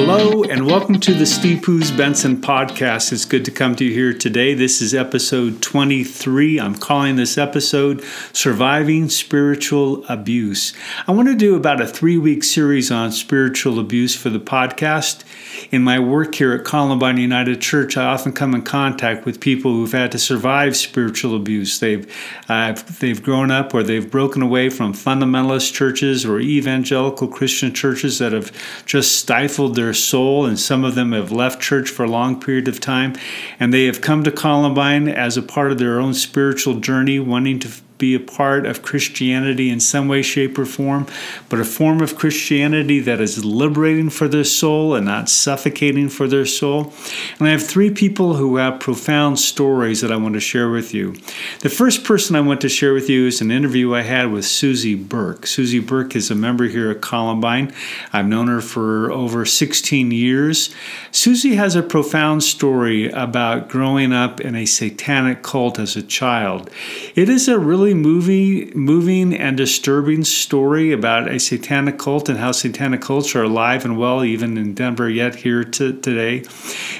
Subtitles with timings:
[0.00, 3.12] Hello, and welcome to the Steve Poos Benson podcast.
[3.12, 4.54] It's good to come to you here today.
[4.54, 6.60] This is episode 23.
[6.60, 10.72] I'm calling this episode Surviving Spiritual Abuse.
[11.08, 15.24] I want to do about a three week series on spiritual abuse for the podcast.
[15.72, 19.72] In my work here at Columbine United Church, I often come in contact with people
[19.72, 21.80] who've had to survive spiritual abuse.
[21.80, 22.06] They've,
[22.48, 28.20] uh, they've grown up or they've broken away from fundamentalist churches or evangelical Christian churches
[28.20, 28.52] that have
[28.86, 32.68] just stifled their soul, and some of them have left church for a long period
[32.68, 33.14] of time,
[33.58, 37.58] and they have come to Columbine as a part of their own spiritual journey, wanting
[37.60, 41.06] to be a part of Christianity in some way, shape, or form,
[41.48, 46.28] but a form of Christianity that is liberating for their soul and not suffocating for
[46.28, 46.92] their soul.
[47.38, 50.94] And I have three people who have profound stories that I want to share with
[50.94, 51.14] you.
[51.60, 54.44] The first person I want to share with you is an interview I had with
[54.44, 55.46] Susie Burke.
[55.46, 57.72] Susie Burke is a member here at Columbine.
[58.12, 60.74] I've known her for over 16 years.
[61.10, 66.70] Susie has a profound story about growing up in a satanic cult as a child.
[67.14, 72.38] It is a really really moving, moving and disturbing story about a satanic cult and
[72.38, 76.44] how satanic cults are alive and well, even in Denver, yet here to, today.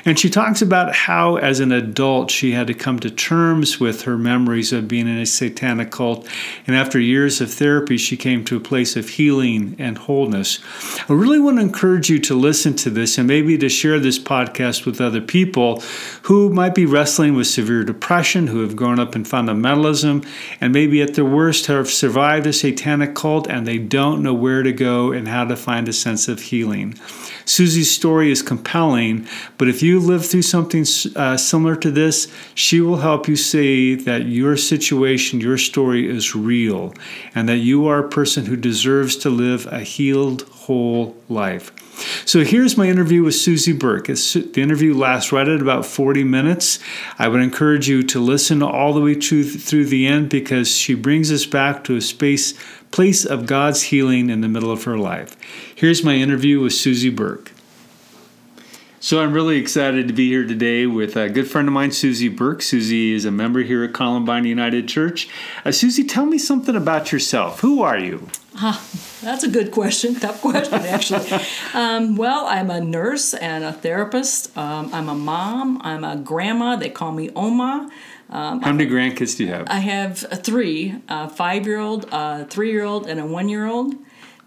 [0.04, 4.02] And she talks about how, as an adult, she had to come to terms with
[4.02, 6.26] her memories of being in a satanic cult.
[6.66, 10.58] And after years of therapy, she came to a place of healing and wholeness.
[11.08, 14.18] I really want to encourage you to listen to this and maybe to share this
[14.18, 15.82] podcast with other people
[16.22, 20.26] who might be wrestling with severe depression, who have grown up in fundamentalism,
[20.60, 24.62] and maybe at their worst have survived a satanic cult and they don't know where
[24.62, 26.94] to go and how to find a sense of healing.
[27.44, 32.80] Susie's story is compelling, but if you live through something uh, similar to this, she
[32.80, 36.94] will help you see that your situation, your story is real,
[37.34, 41.72] and that you are a person who deserves to live a healed, whole life.
[42.24, 44.06] So here's my interview with Susie Burke.
[44.06, 46.78] The interview lasts right at about 40 minutes.
[47.18, 51.32] I would encourage you to listen all the way through the end because she brings
[51.32, 52.54] us back to a space,
[52.90, 55.36] place of God's healing in the middle of her life.
[55.74, 57.52] Here's my interview with Susie Burke.
[59.00, 62.28] So I'm really excited to be here today with a good friend of mine, Susie
[62.28, 62.62] Burke.
[62.62, 65.28] Susie is a member here at Columbine United Church.
[65.64, 67.60] Uh, Susie, tell me something about yourself.
[67.60, 68.28] Who are you?
[68.60, 68.76] Huh,
[69.20, 70.16] that's a good question.
[70.16, 71.30] Tough question, actually.
[71.74, 74.56] um, well, I'm a nurse and a therapist.
[74.58, 75.80] Um, I'm a mom.
[75.84, 76.74] I'm a grandma.
[76.74, 77.88] They call me Oma.
[78.30, 79.68] Um, How many grandkids do you have?
[79.70, 83.94] I have three: a five-year-old, a three-year-old, and a one-year-old.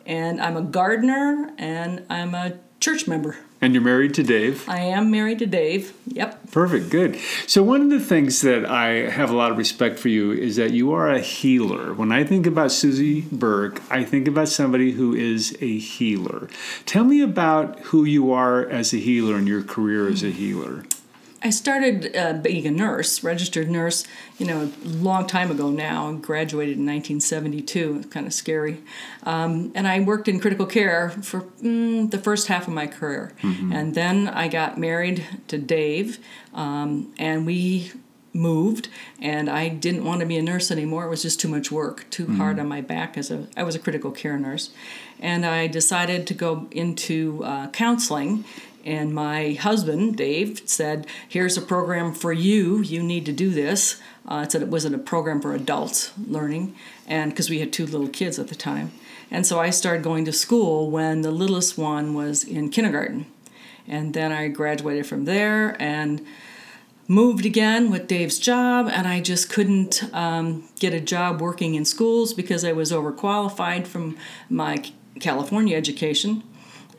[0.06, 3.38] And I'm a gardener, and I'm a church member.
[3.62, 4.68] And you're married to Dave?
[4.68, 5.94] I am married to Dave.
[6.08, 6.52] Yep.
[6.52, 6.90] Perfect.
[6.90, 7.20] Good.
[7.46, 10.56] So, one of the things that I have a lot of respect for you is
[10.56, 11.94] that you are a healer.
[11.94, 16.50] When I think about Susie Burke, I think about somebody who is a healer.
[16.88, 20.84] Tell me about who you are as a healer and your career as a healer.
[21.44, 24.06] I started uh, being a nurse, registered nurse,
[24.38, 26.12] you know, a long time ago now.
[26.14, 27.98] Graduated in 1972.
[27.98, 28.78] It's kind of scary.
[29.24, 33.34] Um, and I worked in critical care for mm, the first half of my career.
[33.42, 33.74] Mm-hmm.
[33.74, 36.20] And then I got married to Dave,
[36.54, 37.92] um, and we
[38.34, 38.88] moved
[39.20, 41.06] and I didn't want to be a nurse anymore.
[41.06, 42.38] It was just too much work, too mm-hmm.
[42.38, 44.72] hard on my back as a I was a critical care nurse.
[45.20, 48.46] And I decided to go into uh, counseling
[48.86, 52.82] and my husband, Dave, said, Here's a program for you.
[52.82, 54.02] You need to do this.
[54.28, 56.76] Uh, it said it wasn't a program for adults learning,
[57.08, 58.92] and because we had two little kids at the time.
[59.32, 63.26] And so I started going to school when the littlest one was in kindergarten.
[63.88, 66.26] And then I graduated from there and
[67.08, 71.86] moved again with Dave's job, and I just couldn't um, get a job working in
[71.86, 74.18] schools because I was overqualified from
[74.50, 74.84] my
[75.20, 76.44] California education.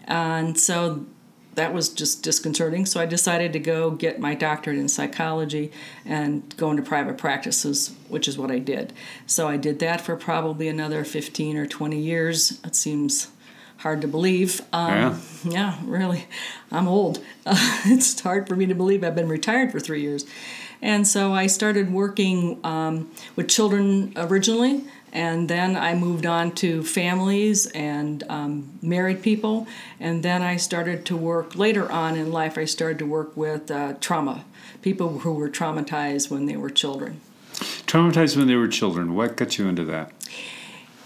[0.04, 1.06] And so
[1.54, 2.86] that was just disconcerting.
[2.86, 5.70] So I decided to go get my doctorate in psychology
[6.04, 8.92] and go into private practices, which is what I did.
[9.26, 12.60] So I did that for probably another 15 or 20 years.
[12.64, 13.28] It seems
[13.78, 14.62] hard to believe.
[14.72, 15.50] Um, yeah.
[15.53, 16.27] yeah, really.
[16.71, 17.18] I'm old.
[17.44, 20.24] Uh, it's hard for me to believe I've been retired for three years.
[20.80, 26.82] And so I started working um, with children originally and then I moved on to
[26.82, 29.66] families and um, married people.
[30.00, 33.70] And then I started to work later on in life, I started to work with
[33.70, 34.44] uh, trauma,
[34.80, 37.20] people who were traumatized when they were children.
[37.86, 39.14] Traumatized when they were children.
[39.14, 40.12] What got you into that?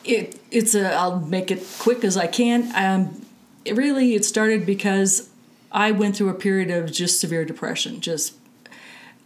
[0.05, 2.71] It, it's a, I'll make it quick as I can.
[2.77, 3.27] Um,
[3.65, 5.29] it really, it started because
[5.73, 8.35] I went through a period of just severe depression, just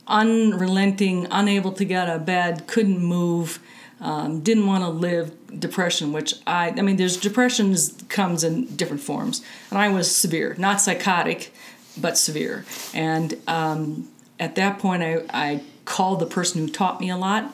[0.06, 3.60] unrelenting, unable to get out of bed, couldn't move
[4.00, 9.02] Um, didn't want to live depression, which I, I mean, there's depressions comes in different
[9.02, 11.52] forms, and I was severe, not psychotic,
[11.98, 12.64] but severe.
[12.94, 14.08] And um,
[14.38, 17.52] at that point, I, I called the person who taught me a lot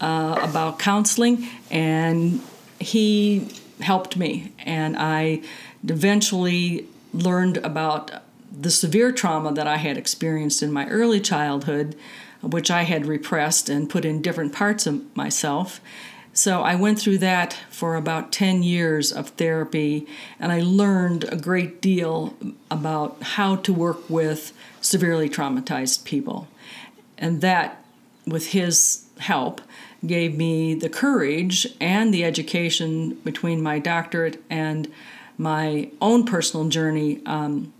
[0.00, 2.40] uh, about counseling, and
[2.80, 3.48] he
[3.80, 4.52] helped me.
[4.60, 5.42] And I
[5.86, 8.10] eventually learned about
[8.50, 11.96] the severe trauma that I had experienced in my early childhood,
[12.44, 15.80] which I had repressed and put in different parts of myself.
[16.32, 20.06] So I went through that for about 10 years of therapy,
[20.40, 22.36] and I learned a great deal
[22.72, 26.48] about how to work with severely traumatized people.
[27.16, 27.84] And that,
[28.26, 29.60] with his help,
[30.04, 34.90] gave me the courage and the education between my doctorate and
[35.38, 37.22] my own personal journey.
[37.26, 37.72] Um,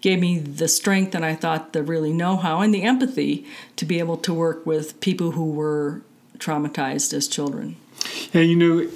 [0.00, 3.46] gave me the strength and I thought the really know how and the empathy
[3.76, 6.02] to be able to work with people who were
[6.38, 7.76] traumatized as children.
[8.34, 8.90] And you know,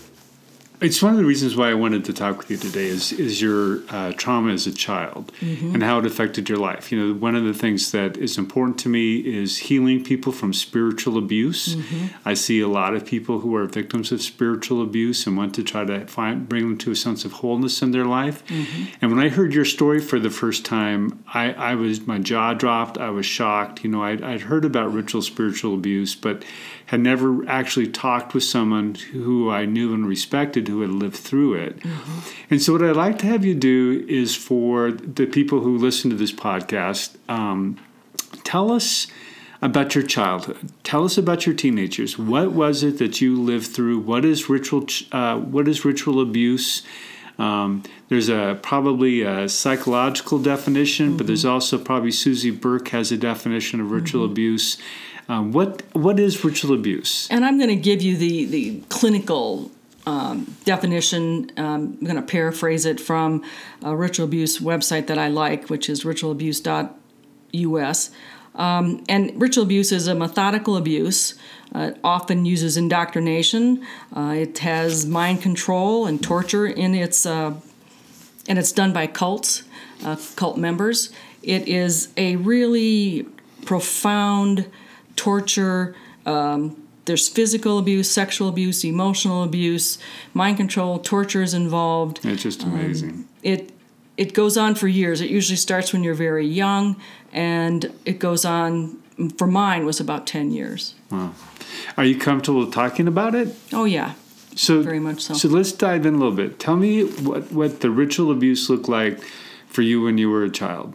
[0.81, 3.41] it's one of the reasons why I wanted to talk with you today is is
[3.43, 5.75] your uh, trauma as a child mm-hmm.
[5.75, 6.91] and how it affected your life.
[6.91, 10.55] You know, one of the things that is important to me is healing people from
[10.55, 11.77] spiritual abuse.
[11.77, 12.17] Mm-hmm.
[12.25, 15.63] I see a lot of people who are victims of spiritual abuse and want to
[15.63, 18.45] try to find bring them to a sense of wholeness in their life.
[18.47, 18.85] Mm-hmm.
[19.03, 22.55] And when I heard your story for the first time, I, I was my jaw
[22.55, 22.97] dropped.
[22.97, 23.85] I was shocked.
[23.85, 26.43] You know, I'd, I'd heard about ritual spiritual abuse, but
[26.91, 31.55] had never actually talked with someone who I knew and respected who had lived through
[31.55, 31.79] it.
[31.79, 32.19] Mm-hmm.
[32.51, 36.11] And so, what I'd like to have you do is for the people who listen
[36.11, 37.79] to this podcast, um,
[38.43, 39.07] tell us
[39.63, 40.73] about your childhood.
[40.83, 42.19] Tell us about your teenagers.
[42.19, 44.01] What was it that you lived through?
[44.01, 44.85] What is ritual?
[45.13, 46.83] Uh, what is ritual abuse?
[47.39, 51.19] Um, there's a probably a psychological definition, mm-hmm.
[51.19, 51.53] but there's mm-hmm.
[51.53, 54.33] also probably Susie Burke has a definition of ritual mm-hmm.
[54.33, 54.77] abuse.
[55.31, 57.29] Um, what what is ritual abuse?
[57.31, 59.71] And I'm going to give you the the clinical
[60.05, 61.53] um, definition.
[61.57, 63.45] Um, I'm going to paraphrase it from
[63.81, 68.11] a ritual abuse website that I like, which is ritualabuse.us.
[68.57, 71.37] Um, and ritual abuse is a methodical abuse.
[71.73, 73.87] Uh, often uses indoctrination.
[74.13, 77.55] Uh, it has mind control and torture in its, uh,
[78.49, 79.63] and it's done by cults,
[80.05, 81.11] uh, cult members.
[81.45, 83.29] It is a really
[83.65, 84.67] profound
[85.21, 85.95] torture.
[86.25, 89.99] Um, there's physical abuse, sexual abuse, emotional abuse,
[90.33, 92.25] mind control, torture is involved.
[92.25, 93.11] It's just amazing.
[93.11, 93.73] Um, it
[94.17, 95.21] it goes on for years.
[95.21, 96.97] It usually starts when you're very young,
[97.33, 98.99] and it goes on.
[99.37, 100.95] For mine was about ten years.
[101.11, 101.35] Wow.
[101.99, 103.55] Are you comfortable talking about it?
[103.73, 104.15] Oh yeah.
[104.57, 105.35] So very much so.
[105.35, 106.59] So let's dive in a little bit.
[106.59, 109.21] Tell me what what the ritual abuse looked like
[109.67, 110.95] for you when you were a child.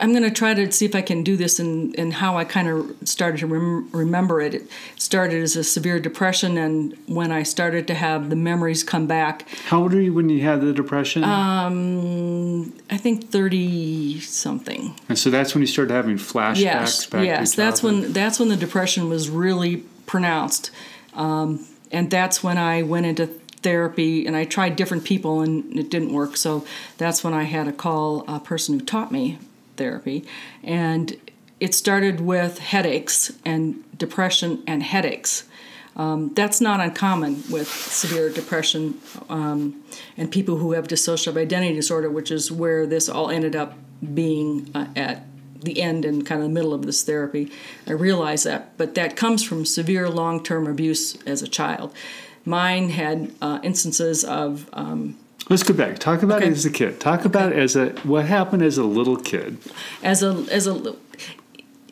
[0.00, 2.44] I'm going to try to see if I can do this and in how I
[2.44, 4.54] kind of started to rem- remember it.
[4.54, 9.06] It started as a severe depression, and when I started to have the memories come
[9.06, 9.48] back.
[9.66, 11.22] How old were you when you had the depression?
[11.24, 14.94] Um, I think thirty something.
[15.08, 16.60] And so that's when you started having flashbacks.
[16.60, 20.70] Yes, yes, that's when that's when the depression was really pronounced,
[21.14, 23.26] um, and that's when I went into
[23.62, 26.36] therapy and I tried different people and it didn't work.
[26.36, 26.66] So
[26.98, 29.38] that's when I had a call a person who taught me
[29.76, 30.24] therapy.
[30.62, 31.16] And
[31.60, 35.44] it started with headaches and depression and headaches.
[35.96, 39.82] Um, that's not uncommon with severe depression um,
[40.16, 43.78] and people who have dissociative identity disorder, which is where this all ended up
[44.12, 45.24] being uh, at
[45.62, 47.50] the end and kind of the middle of this therapy.
[47.86, 51.94] I realize that, but that comes from severe long term abuse as a child.
[52.44, 55.16] Mine had uh, instances of um,
[55.48, 55.98] Let's go back.
[55.98, 56.48] Talk about okay.
[56.48, 57.00] it as a kid.
[57.00, 57.26] Talk okay.
[57.26, 59.58] about it as a what happened as a little kid.
[60.02, 60.96] As a as a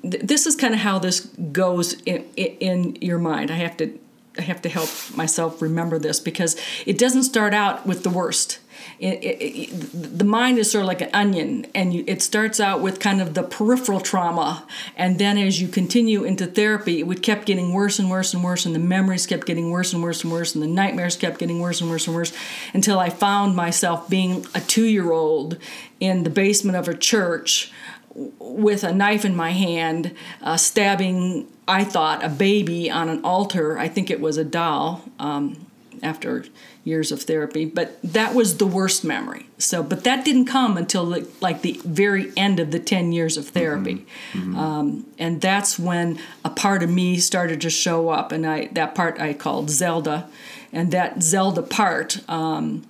[0.03, 1.21] this is kind of how this
[1.53, 3.51] goes in, in your mind.
[3.51, 3.99] I have to
[4.39, 6.57] I have to help myself remember this because
[6.87, 8.59] it doesn't start out with the worst
[8.99, 12.61] it, it, it, the mind is sort of like an onion, and you, it starts
[12.61, 17.23] out with kind of the peripheral trauma, and then as you continue into therapy, it
[17.23, 20.23] kept getting worse and worse and worse, and the memories kept getting worse and worse
[20.23, 22.33] and worse, and the nightmares kept getting worse and worse and worse,
[22.75, 25.59] until I found myself being a two-year-old
[26.01, 27.73] in the basement of a church
[28.15, 33.79] with a knife in my hand, uh, stabbing, I thought, a baby on an altar.
[33.79, 35.03] I think it was a doll.
[35.19, 35.67] Um,
[36.03, 36.45] after
[36.85, 41.07] years of therapy but that was the worst memory so but that didn't come until
[41.07, 44.39] the, like the very end of the 10 years of therapy mm-hmm.
[44.39, 44.59] mm-hmm.
[44.59, 48.95] Um, and that's when a part of me started to show up and i that
[48.95, 50.29] part i called zelda
[50.73, 52.85] and that zelda part um,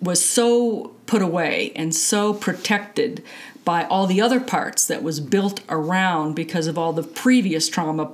[0.00, 3.22] was so put away and so protected
[3.64, 8.10] by all the other parts that was built around because of all the previous trauma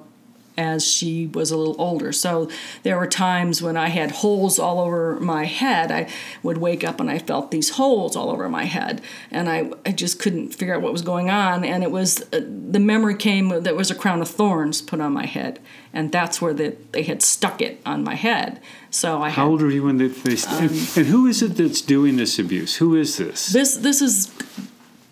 [0.57, 2.13] as she was a little older.
[2.13, 2.49] So
[2.83, 5.91] there were times when I had holes all over my head.
[5.91, 6.09] I
[6.43, 9.93] would wake up and I felt these holes all over my head, and I, I
[9.93, 11.65] just couldn't figure out what was going on.
[11.65, 15.13] And it was uh, the memory came that was a crown of thorns put on
[15.13, 15.61] my head,
[15.93, 18.61] and that's where the, they had stuck it on my head.
[18.91, 21.57] So I How had, old were you when they, they and, and who is it
[21.57, 22.77] that's doing this abuse?
[22.77, 23.53] Who is this?
[23.53, 24.29] this this is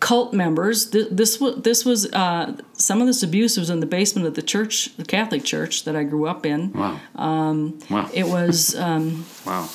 [0.02, 0.90] cult members.
[0.90, 4.34] This, this was this was uh, some of this abuse was in the basement of
[4.34, 6.72] the church, the Catholic church that I grew up in.
[6.72, 6.98] Wow.
[7.14, 8.10] Um, wow.
[8.12, 8.74] It was.
[8.74, 9.68] Um, wow.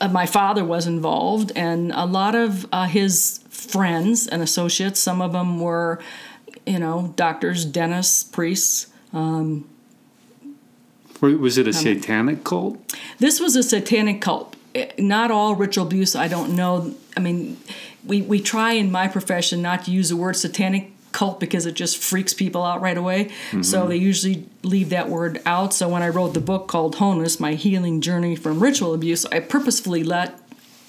[0.00, 5.00] uh, my father was involved, and a lot of uh, his friends and associates.
[5.00, 5.98] Some of them were,
[6.66, 8.88] you know, doctors, dentists, priests.
[11.20, 12.76] Were- Was it a satanic cult?
[13.18, 14.54] This was a satanic cult.
[14.74, 16.14] Eh, Not all ritual abuse.
[16.14, 16.94] I don't know.
[17.16, 17.56] I mean,
[18.06, 21.72] we we try in my profession not to use the word satanic cult because it
[21.74, 23.30] just freaks people out right away.
[23.62, 25.72] So they usually leave that word out.
[25.72, 29.40] So when I wrote the book called Wholeness: My Healing Journey from Ritual Abuse, I
[29.40, 30.38] purposefully let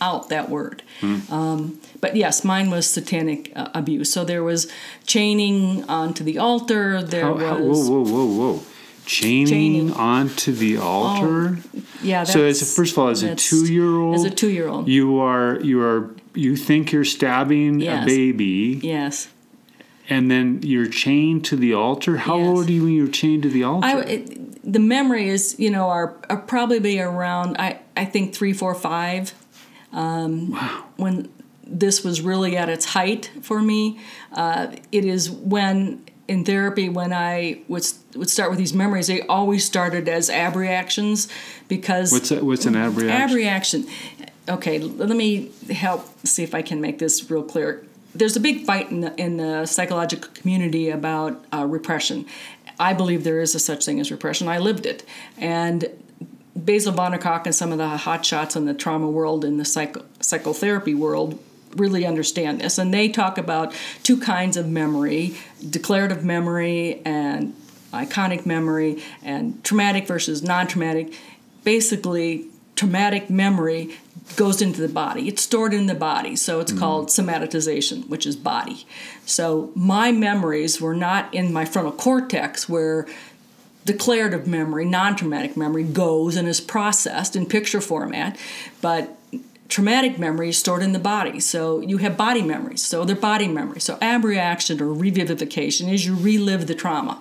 [0.02, 0.84] out that word.
[1.32, 4.12] Um, but yes, mine was satanic uh, abuse.
[4.12, 4.72] So there was
[5.06, 7.02] chaining onto the altar.
[7.02, 8.64] There How, how, was whoa, whoa, whoa, whoa!
[9.06, 9.94] Chaining, Chaining.
[9.94, 11.60] onto the altar.
[12.04, 12.26] yeah.
[12.26, 14.90] so, as a, first of all, as a two-year-old, As a two-year-old.
[14.90, 18.04] you are you are you think you're stabbing Yes.
[18.04, 19.28] a baby, Yes.
[20.10, 22.18] and then you're chained to the altar.
[22.18, 22.48] How Yes.
[22.48, 23.88] old are you when you're chained to the altar?
[23.88, 28.54] I, it, the memory is, you know, are, are probably around, I, I think three,
[28.54, 29.34] four, five.
[29.94, 30.84] Um, wow.
[30.98, 31.30] When
[31.66, 34.00] this was really at its height for me,
[34.34, 39.08] uh, it is when in therapy when I would would start with these memories.
[39.08, 41.30] They always started as abreactions
[41.70, 43.10] because What's a, what's an abreaction?
[43.10, 43.88] ab reaction.
[44.50, 47.86] Okay, let me help see if I can make this real clear.
[48.16, 52.26] There's a big fight in the, in the psychological community about uh, repression.
[52.80, 54.48] I believe there is a such thing as repression.
[54.48, 55.04] I lived it,
[55.38, 55.90] and
[56.56, 59.58] Bessel van der Kolk and some of the hot shots in the trauma world in
[59.58, 61.40] the psycho, psychotherapy world
[61.76, 65.36] really understand this and they talk about two kinds of memory
[65.70, 67.54] declarative memory and
[67.94, 71.14] iconic memory and traumatic versus non-traumatic
[71.64, 73.96] basically traumatic memory
[74.36, 76.80] goes into the body it's stored in the body so it's mm.
[76.80, 78.86] called somatization which is body
[79.26, 83.08] so my memories were not in my frontal cortex where
[83.88, 88.38] declarative memory, non traumatic memory, goes and is processed in picture format,
[88.82, 89.18] but
[89.70, 91.40] traumatic memory is stored in the body.
[91.40, 92.84] So you have body memories.
[92.84, 93.84] So they're body memories.
[93.84, 97.20] So abreaction or revivification is you relive the trauma.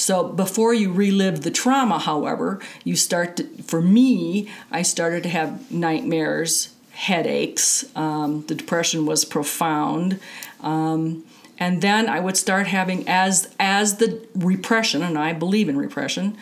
[0.00, 5.28] So before you relive the trauma, however, you start to, for me, I started to
[5.28, 7.84] have nightmares, headaches.
[7.94, 10.18] Um, the depression was profound.
[10.60, 11.24] Um,
[11.58, 16.38] and then I would start having as as the repression, and I believe in repression,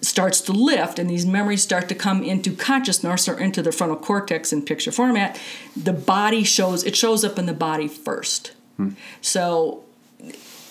[0.00, 3.96] starts to lift and these memories start to come into consciousness or into the frontal
[3.96, 5.40] cortex in picture format,
[5.76, 8.52] the body shows it shows up in the body first.
[9.20, 9.84] So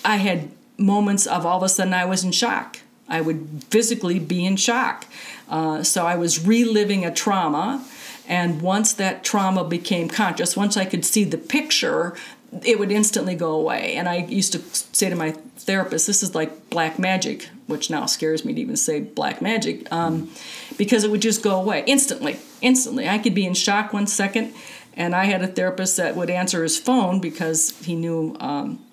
[0.04, 2.80] I had moments of all of a sudden I was in shock.
[3.10, 5.06] I would physically be in shock.
[5.50, 7.86] Uh, so I was reliving a trauma.
[8.28, 12.16] And once that trauma became conscious, once I could see the picture,
[12.66, 13.96] it would instantly go away.
[13.96, 14.60] And I used to
[14.94, 18.76] say to my therapist, this is like black magic, which now scares me to even
[18.76, 20.30] say black magic, um,
[20.78, 22.38] because it would just go away instantly.
[22.62, 23.08] Instantly.
[23.08, 24.54] I could be in shock one second,
[24.94, 28.84] and I had a therapist that would answer his phone because he knew um,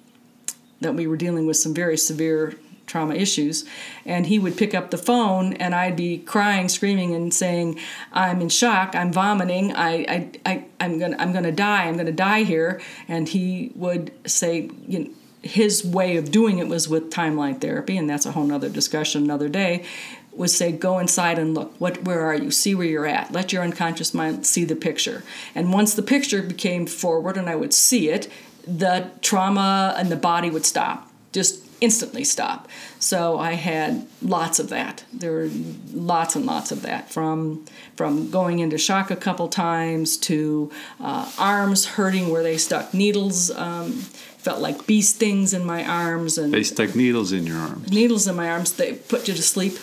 [0.84, 2.54] that we were dealing with some very severe
[2.86, 3.64] trauma issues.
[4.04, 7.78] And he would pick up the phone and i'd be crying screaming and saying
[8.12, 8.94] i'm in shock.
[8.94, 9.72] I'm vomiting.
[9.74, 11.84] I, I, I i'm gonna i'm gonna die.
[11.84, 12.80] I'm gonna die here.
[13.08, 15.10] And he would say you know,
[15.42, 19.22] his way of doing it was with timeline therapy and that's a whole nother discussion
[19.22, 19.84] another day
[20.32, 21.72] would say go inside and look.
[21.78, 22.50] What where are you?
[22.50, 23.30] See where you're at.
[23.30, 25.22] Let your unconscious mind see the picture.
[25.54, 28.28] And once the picture became forward and i would see it
[28.66, 32.68] the trauma and the body would stop just instantly stop.
[33.00, 35.04] So i had lots of that.
[35.12, 35.50] There were
[35.92, 37.64] lots and lots of that from
[37.96, 43.50] from going into shock a couple times to uh, arms hurting where they stuck needles
[43.50, 47.90] um, felt like bee stings in my arms and They stuck needles in your arms.
[47.90, 48.72] needles in my arms.
[48.74, 49.74] They put you to sleep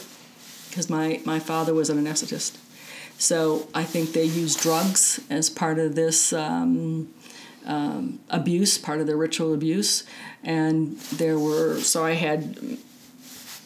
[0.69, 2.57] because my, my father was an anesthetist.
[3.17, 7.09] So i think they used drugs as part of this um,
[7.65, 10.03] um, abuse part of the ritual abuse
[10.43, 12.77] and there were so i had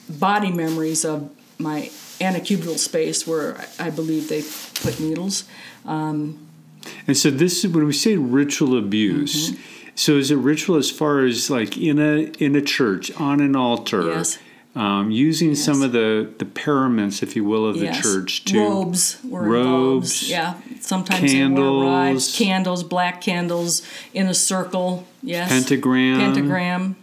[0.09, 4.41] body memories of my antecubital space where i believe they
[4.81, 5.45] put needles
[7.07, 9.51] And so this is when we say ritual abuse.
[9.51, 9.61] Mm-hmm.
[9.95, 13.55] So is it ritual as far as like in a in a church on an
[13.55, 14.07] altar?
[14.07, 14.37] Yes.
[14.75, 18.01] Um, using some of the the paraments, if you will, of the Yes.
[18.01, 20.29] church to robes were Robes.
[20.29, 21.84] Yeah, sometimes candles.
[21.86, 23.82] rides, candles, black candles
[24.13, 25.05] in a circle.
[25.24, 26.96] Yes, pentagram, pentagram.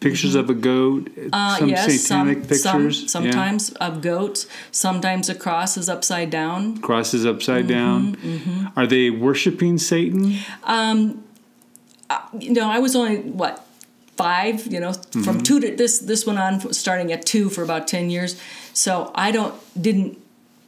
[0.00, 3.10] pictures of a goat, Uh, some yes, satanic some, pictures.
[3.10, 3.30] some yeah.
[3.32, 4.46] sometimes of goats.
[4.70, 6.78] Sometimes a cross is upside down.
[6.78, 8.72] crosses upside Mm-hmm, down.
[8.76, 10.36] Are they worshiping Satan?
[12.38, 13.66] You know, I was only what
[14.22, 14.66] five.
[14.74, 15.22] You know, Mm-hmm.
[15.26, 15.98] from two to this.
[16.10, 18.32] This went on starting at two for about ten years.
[18.74, 18.92] So
[19.26, 19.54] I don't
[19.88, 20.12] didn't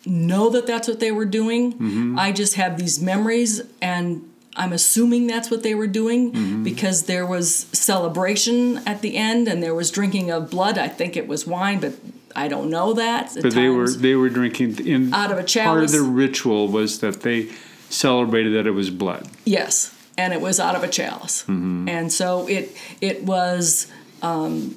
[0.07, 1.63] know that that's what they were doing.
[1.75, 2.19] Mm-hmm.
[2.19, 4.23] I just have these memories and.
[4.57, 6.65] I'm assuming that's what they were doing Mm-hmm.
[6.65, 10.77] because there was celebration at the end and there was drinking of blood.
[10.77, 11.93] I think it was wine, but
[12.35, 13.37] I don't know that.
[13.37, 15.71] At But they were they were drinking in Out of a chalice.
[15.71, 17.49] Part of the ritual was that they
[17.91, 19.29] celebrated that it was blood.
[19.45, 22.67] Yes, and it was out of a chalice, and so it
[23.01, 23.87] it was
[24.23, 24.77] um,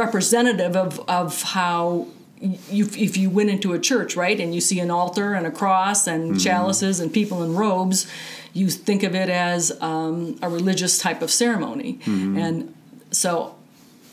[0.00, 2.06] representative of of how.
[2.38, 5.50] You, if you went into a church, right, and you see an altar and a
[5.50, 8.06] cross and chalices and people in robes,
[8.52, 11.98] you think of it as um, a religious type of ceremony.
[12.42, 12.74] And
[13.10, 13.54] so,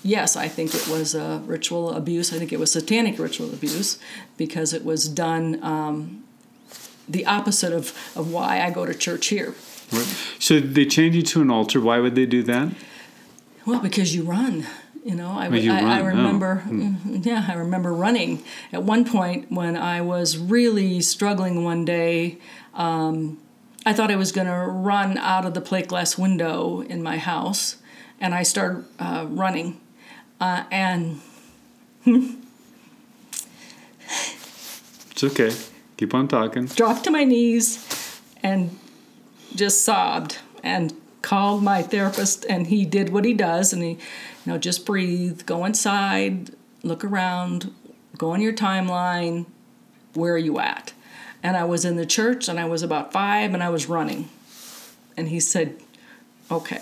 [0.03, 2.31] yes, I think it was a ritual abuse.
[2.33, 3.99] I think it was satanic ritual abuse
[4.37, 6.23] because it was done um,
[7.09, 9.53] the opposite of, of why I go to church here.
[9.93, 10.15] Right.
[10.39, 11.79] So they change you to an altar.
[11.79, 12.69] Why would they do that?
[13.65, 14.65] Well, because you run.
[15.05, 16.01] You know, I, Oh, you I, I.
[16.01, 16.05] Oh.
[16.05, 16.63] remember,
[17.05, 18.41] yeah, I remember running.
[18.71, 22.37] At one point, when I was really struggling one day,
[22.73, 23.37] um,
[23.85, 27.17] I thought I was going to run out of the plate glass window in my
[27.17, 27.77] house,
[28.21, 29.79] and I started uh, running.
[30.39, 31.19] Uh, and
[35.11, 35.51] It's okay.
[35.97, 36.65] Keep on talking.
[36.75, 38.77] dropped to my knees and
[39.55, 43.97] just sobbed and called my therapist and he did what he does and he you
[44.45, 46.51] know just breathe go inside
[46.83, 47.73] look around
[48.17, 49.45] go on your timeline
[50.13, 50.93] where are you at?
[51.41, 54.29] And i was in the church and i was about five and i was running.
[55.15, 55.77] And he said
[56.51, 56.81] okay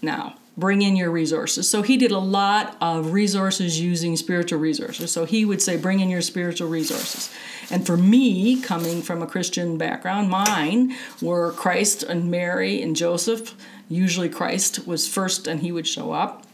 [0.00, 1.68] now bring in your resources.
[1.68, 5.10] So he did a lot of resources using spiritual resources.
[5.10, 7.28] So he would say bring in your spiritual resources
[7.70, 13.54] and for me coming from a christian background mine were christ and mary and joseph.
[13.88, 16.44] Usually christ was first and he would show up.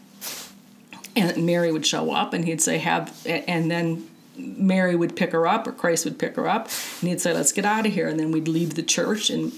[1.15, 5.45] And mary would show up and he'd say have and then mary would pick her
[5.45, 6.69] up or christ would pick her up.
[7.01, 8.07] And he'd say let's get out of here.
[8.07, 9.51] And then we'd leave the church and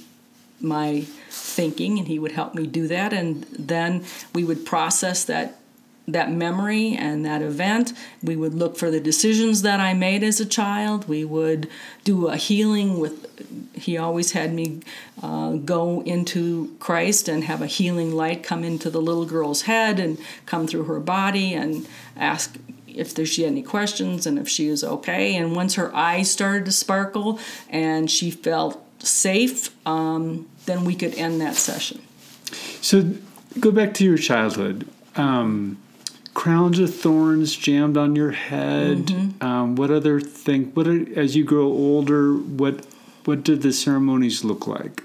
[0.59, 3.13] my thinking and he would help me do that.
[3.13, 5.59] And then we would process that
[6.07, 7.93] that memory and that event.
[8.21, 11.07] We would look for the decisions that i made as a child.
[11.07, 11.69] We would
[12.03, 13.29] do a healing with
[13.73, 14.81] he always had me
[15.21, 19.99] uh, go into christ and have a healing light come into the little girl's head
[19.99, 24.47] and come through her body and ask if there, she had any questions and if
[24.47, 25.35] she is okay.
[25.35, 27.39] And once her eyes started to sparkle
[27.69, 32.01] and she felt safe um, then we could end that session.
[32.81, 33.13] So
[33.59, 34.87] go back to your childhood.
[35.15, 35.77] Um,
[36.33, 39.07] crowns of thorns jammed on your head.
[39.07, 39.43] Mm-hmm.
[39.43, 40.71] Um, what other thing?
[40.73, 42.33] What are, as you grow older?
[42.33, 42.85] What
[43.25, 45.03] what did the ceremonies look like?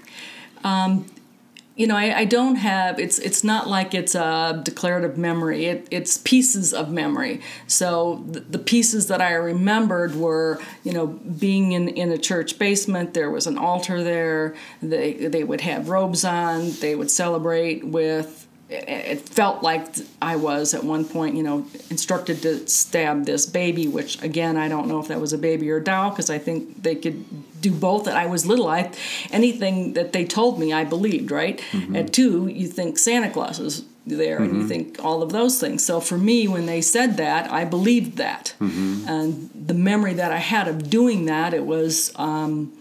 [1.79, 5.65] you know, I, I don't have it's it's not like it's a declarative memory.
[5.65, 7.39] It, it's pieces of memory.
[7.67, 12.59] So the, the pieces that I remembered were, you know, being in, in a church
[12.59, 13.13] basement.
[13.13, 14.55] There was an altar there.
[14.81, 16.71] They they would have robes on.
[16.81, 18.45] They would celebrate with.
[18.71, 19.87] It felt like
[20.21, 24.67] I was at one point, you know, instructed to stab this baby, which again I
[24.67, 27.25] don't know if that was a baby or a doll because I think they could
[27.61, 28.05] do both.
[28.07, 28.67] And I was little.
[28.67, 28.91] I
[29.31, 31.31] anything that they told me, I believed.
[31.31, 31.59] Right.
[31.95, 35.83] At two, you think Santa Claus is there, and you think all of those things.
[35.83, 38.53] So for me, when they said that, I believed that,
[39.07, 42.71] and the memory that I had of doing that, it was um,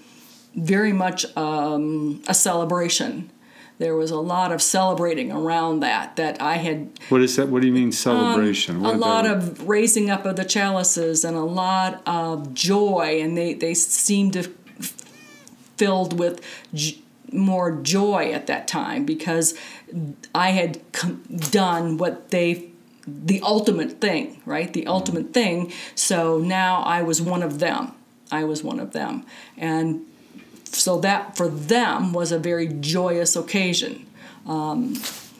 [0.54, 3.30] very much um, a celebration.
[3.78, 7.48] There was a lot of celebrating around that that I had What is that?
[7.48, 8.76] What do you mean celebration?
[8.76, 13.20] Um, a lot that- of raising up of the chalices and a lot of joy,
[13.22, 14.40] and they they seemed to
[14.80, 14.94] f-
[15.76, 16.40] filled with
[16.74, 16.98] j-
[17.32, 19.54] more joy at that time because
[20.34, 22.70] I had com- done what they
[23.06, 24.72] the ultimate thing, right?
[24.72, 25.72] The ultimate thing.
[25.94, 27.92] So now I was one of them.
[28.30, 29.24] I was one of them,
[29.56, 30.00] and
[30.74, 34.06] so that for them was a very joyous occasion.
[34.46, 34.94] Um,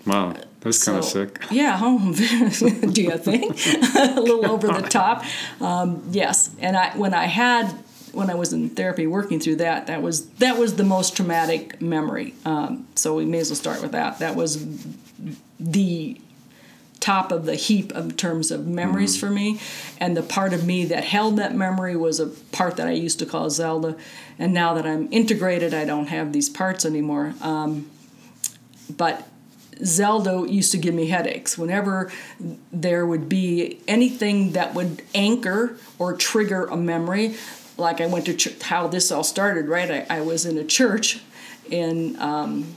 [0.07, 1.45] wow, that's kind of sick.
[1.51, 2.13] Yeah, oh,
[2.93, 3.57] do you think?
[3.97, 5.25] a little over the top.
[5.61, 7.67] Um, yes, and I when I had
[8.13, 11.81] when I was in therapy working through that, that was that was the most traumatic
[11.81, 12.35] memory.
[12.45, 14.19] Um, so we may as well start with that.
[14.19, 14.67] That was
[15.59, 16.21] the
[17.01, 19.27] top of the heap in terms of memories Mm-hmm.
[19.27, 19.61] for me.
[19.99, 23.19] And the part of me that held that memory was a part that I used
[23.21, 23.97] to call Zelda.
[24.39, 27.35] And now that I'm integrated, I don't have these parts anymore.
[27.41, 27.91] Um,
[28.97, 29.27] but
[29.85, 31.57] Zelda used to give me headaches.
[31.57, 32.11] Whenever
[32.73, 37.37] there would be anything that would anchor or trigger a memory,
[37.77, 39.91] like I went to ch- how this all started, right?
[40.11, 41.21] I, I was in a church
[41.71, 42.75] in um,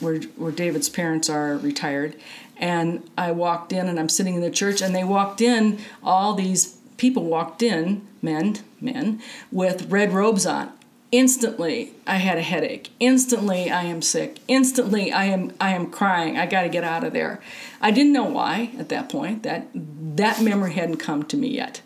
[0.00, 2.16] where where David's parents are retired,
[2.56, 5.78] and I walked in and I'm sitting in the church, and they walked in.
[6.02, 10.72] All these people walked in, men, men, with red robes on.
[11.12, 12.90] Instantly, I had a headache.
[12.98, 14.38] Instantly, I am sick.
[14.48, 16.36] Instantly, I am I am crying.
[16.36, 17.40] I got to get out of there.
[17.80, 19.44] I didn't know why at that point.
[19.44, 21.82] That that memory hadn't come to me yet.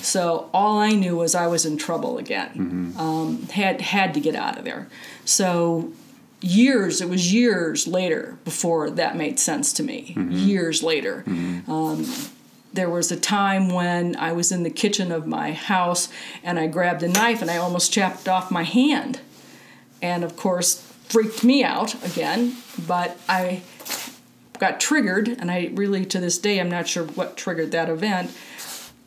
[0.00, 2.94] So all I knew was I was in trouble again.
[2.96, 4.88] Um, had had to get out of there.
[5.26, 5.92] So
[6.40, 10.14] years it was years later before that made sense to me.
[10.30, 11.24] Years later.
[11.26, 12.06] Um,
[12.72, 16.08] there was a time when i was in the kitchen of my house
[16.44, 19.20] and i grabbed a knife and i almost chopped off my hand.
[20.02, 23.62] And of course freaked me out again but i
[24.58, 28.30] got triggered and i really to this day i'm not sure what triggered that event.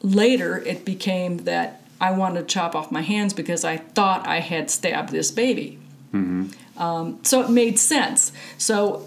[0.01, 4.39] Later it became that i wanted to chop off my hands because i thought i
[4.39, 5.79] had stabbed this baby
[6.77, 8.31] um, so it made sense.
[8.57, 9.05] So,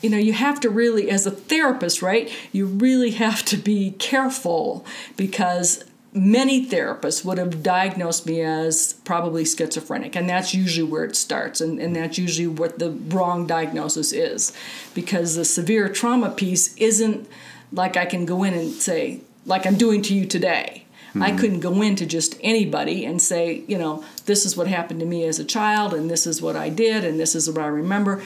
[0.00, 3.92] you know, you have to really, as a therapist, right, you really have to be
[3.92, 4.84] careful
[5.16, 11.16] because many therapists would have diagnosed me as probably schizophrenic, and that's usually where it
[11.16, 14.52] starts, and, and that's usually what the wrong diagnosis is
[14.94, 17.26] because the severe trauma piece isn't
[17.72, 20.81] like I can go in and say, like I'm doing to you today.
[21.20, 21.38] I hmm.
[21.38, 25.24] couldn't go into just anybody and say, you know, this is what happened to me
[25.24, 28.22] as a child, and this is what I did, and this is what I remember.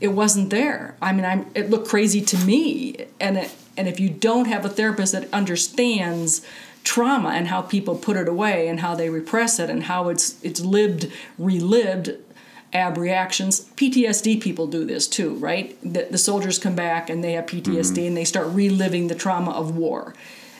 [0.00, 0.96] It wasn't there.
[1.00, 3.06] I mean, I'm, it looked crazy to me.
[3.20, 6.44] And, it, and if you don't have a therapist that understands
[6.82, 10.42] trauma and how people put it away and how they repress it and how it's,
[10.42, 12.10] it's lived, relived,
[12.74, 13.70] abreactions.
[13.76, 15.78] PTSD people do this too, right?
[15.80, 18.06] The, the soldiers come back and they have PTSD hmm.
[18.08, 20.12] and they start reliving the trauma of war.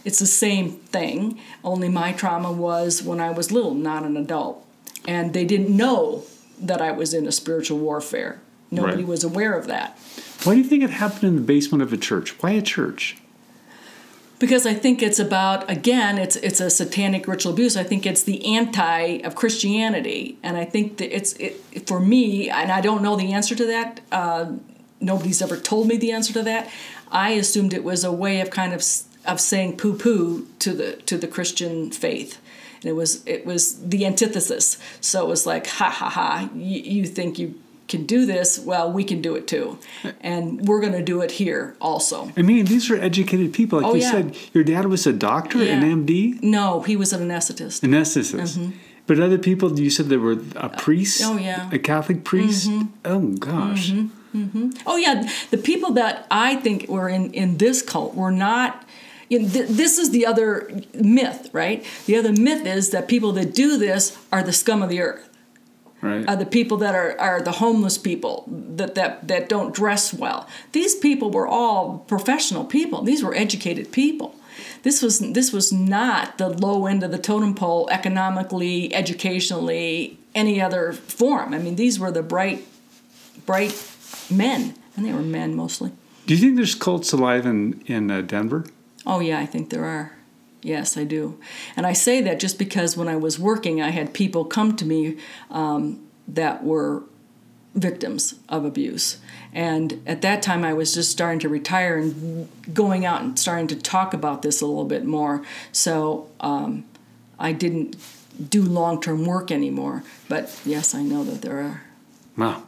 [0.04, 4.64] It's the same thing, only my trauma was when I was little, not an adult.
[5.08, 6.24] And they didn't know
[6.60, 8.40] that I was in a spiritual warfare.
[8.70, 9.06] Nobody Right.
[9.06, 9.98] was aware of that.
[10.44, 12.34] Why do you think it happened in the basement of a church?
[12.42, 13.16] Why a church?
[14.40, 17.76] because I think it's about again it's it's a satanic ritual abuse.
[17.76, 22.50] I think it's the anti of Christianity, and I think that it's it for me,
[22.50, 24.00] and I don't know the answer to that.
[24.12, 24.46] Uh,
[25.00, 26.68] nobody's ever told me the answer to that.
[27.10, 28.82] I assumed it was a way of kind of
[29.26, 32.38] of saying poo poo to the to the Christian faith.
[32.82, 34.78] And it was it was the antithesis.
[35.00, 36.50] So it was like ha ha ha.
[36.54, 37.54] You, you think you
[37.88, 38.58] can do this?
[38.58, 39.78] Well, we can do it too,
[40.22, 42.30] and we're going to do it here also.
[42.36, 43.80] I mean, these are educated people.
[43.80, 44.10] Like Oh, you yeah.
[44.10, 45.74] said, your dad was a doctor, Yeah.
[45.74, 47.82] an MD, No, he was an anesthetist.
[47.82, 48.56] anesthetist.
[48.56, 48.70] Mm-hmm.
[49.06, 51.58] But other people, you said there were a uh, priest, oh, yeah.
[51.60, 51.74] Mm-hmm.
[51.74, 52.70] a Catholic priest.
[52.70, 52.88] Mm-hmm.
[53.04, 54.70] Oh gosh, mm-hmm.
[54.86, 58.70] Oh yeah, the people that I think were in in this cult were not.
[59.28, 61.84] You know, th- this is the other myth, right?
[62.06, 65.28] The other myth is that people that do this are the scum of the earth.
[66.02, 66.28] right?
[66.28, 70.46] Are the people that are, are the homeless people that, that that don't dress well.
[70.72, 73.02] These people were all professional people.
[73.02, 74.34] These were educated people.
[74.82, 80.60] This was this was not the low end of the totem pole economically, educationally, any
[80.60, 81.54] other form.
[81.54, 82.64] I mean, these were the bright,
[83.46, 83.74] bright
[84.30, 85.90] men, and they were men mostly.
[86.26, 88.64] do you think there's cults alive in in uh, Denver?
[89.06, 90.12] Oh, yeah, I think there are.
[90.62, 91.38] Yes, I do.
[91.76, 94.86] And I say that just because when I was working, I had people come to
[94.86, 95.18] me
[95.50, 97.02] um, that were
[97.74, 99.18] victims of abuse.
[99.52, 103.66] And at that time, I was just starting to retire and going out and starting
[103.68, 105.44] to talk about this a little bit more.
[105.70, 106.84] So um,
[107.38, 107.96] I didn't
[108.48, 110.02] do long term work anymore.
[110.28, 111.82] But yes, I know that there are.
[112.36, 112.62] Wow,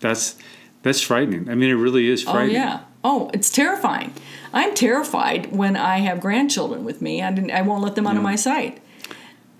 [0.00, 0.36] that's
[0.82, 1.48] that's frightening.
[1.48, 2.56] I mean, it really is frightening.
[2.56, 2.80] Oh, yeah.
[3.04, 4.12] Oh, it's terrifying.
[4.52, 7.22] I'm terrified when I have grandchildren with me.
[7.22, 8.80] I, I won't let them out of my sight.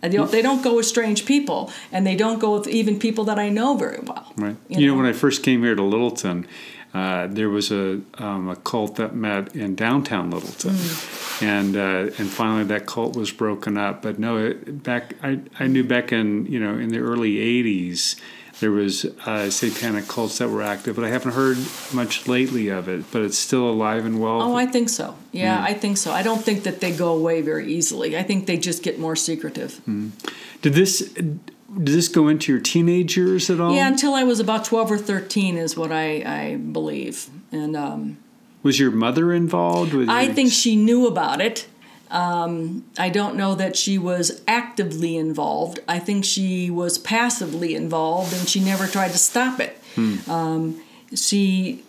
[0.01, 3.25] They don't, they don't go with strange people, and they don't go with even people
[3.25, 4.33] that I know very well.
[4.37, 4.57] Right.
[4.69, 5.03] You You, know, know?
[5.03, 6.47] when I first came here to Littleton,
[6.93, 11.45] uh, there was a um, a cult that met in downtown Littleton, Hmm.
[11.45, 14.03] and uh, and finally that cult was broken up.
[14.03, 18.17] But no, it, back I, I knew back in you know in the early '80s
[18.63, 21.59] there was uh, satanic cults that were active, but I haven't heard
[21.93, 23.11] much lately of it.
[23.11, 24.41] But it's still alive and well.
[24.41, 25.17] Oh, I think so.
[25.33, 26.13] Yeah, I think so.
[26.13, 28.17] I don't think that they go away very easily.
[28.17, 29.81] I think they just get more secretive.
[29.85, 33.75] did this did this go into your teenage years at all?
[33.75, 37.29] Yeah, until I was about 12 or 13 is what I, I believe.
[37.51, 38.19] And um,
[38.63, 39.93] Was your mother involved?
[39.93, 41.67] with I think she knew about it.
[42.13, 45.81] Um, I don't know that she was actively involved.
[45.89, 49.77] I think she was passively involved, and she never tried to stop it.
[49.97, 50.31] Hmm.
[50.31, 50.83] Um,
[51.15, 51.83] she,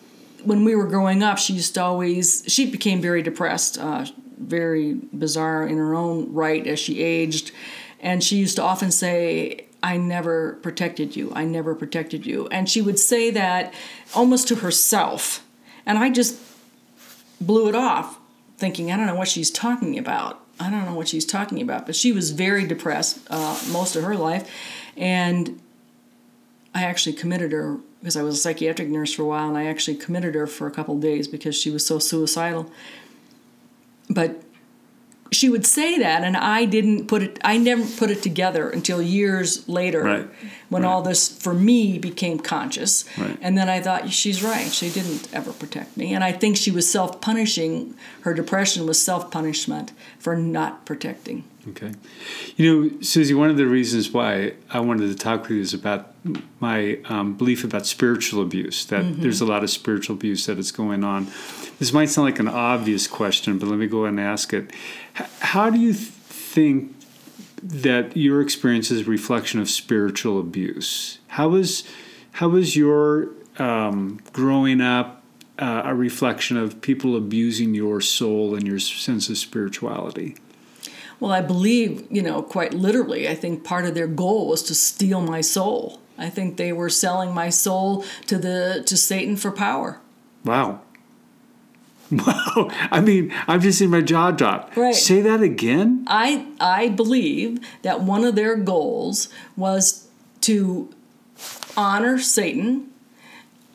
[0.44, 2.44] when we were growing up, she used to always.
[2.48, 4.06] She became very depressed, uh,
[4.40, 7.52] very bizarre in her own right as she aged,
[8.00, 11.34] and she used to often say, I never protected you.
[11.36, 12.48] I never protected you.
[12.48, 13.74] And she would say that
[14.16, 15.46] almost to herself.
[15.86, 16.40] And I just
[17.42, 18.18] blew it off,
[18.64, 20.40] thinking, I don't know what she's talking about.
[20.58, 21.86] I don't know what she's talking about.
[21.86, 24.50] But she was very depressed uh, most of her life.
[24.96, 25.60] And
[26.74, 29.66] I actually committed her because I was a psychiatric nurse for a while, and I
[29.66, 32.72] actually committed her for a couple days because she was so suicidal.
[34.10, 34.42] But
[35.34, 39.02] she would say that and i didn't put it i never put it together until
[39.02, 40.28] years later Right.
[40.70, 40.90] when Right.
[40.90, 43.38] all this for me became conscious Right.
[43.42, 46.72] and then i thought she's right she didn't ever protect me and i think she
[46.72, 51.94] was self-punishing her depression was self-punishment for not protecting Okay.
[52.58, 55.74] You know, Susie, one of the reasons why I wanted to talk with you is
[55.74, 56.14] about
[56.60, 59.22] my um, belief about spiritual abuse, that Mm-hmm.
[59.22, 61.28] there's a lot of spiritual abuse that is going on.
[61.80, 64.72] This might sound like an obvious question, but let me go ahead and ask it.
[65.20, 66.94] H- how do you th- think
[67.62, 71.20] that your experience is a reflection of spiritual abuse?
[71.28, 71.86] How was,
[72.34, 75.24] how was your um, growing up
[75.60, 80.36] uh, a reflection of people abusing your soul and your sense of spirituality?
[81.24, 84.76] Well i believe you know quite literally i think part of their goal was to
[84.76, 89.52] steal my soul i think they were selling my soul to the to satan for
[89.52, 89.92] power
[90.46, 90.82] Wow.
[92.12, 92.70] Wow.
[92.92, 94.76] I mean, I'm just seeing my jaw drop.
[94.78, 94.94] Right.
[94.94, 96.06] Say that again?
[96.08, 100.08] I I believe that one of their goals was
[100.42, 100.90] to
[101.76, 102.92] honor Satan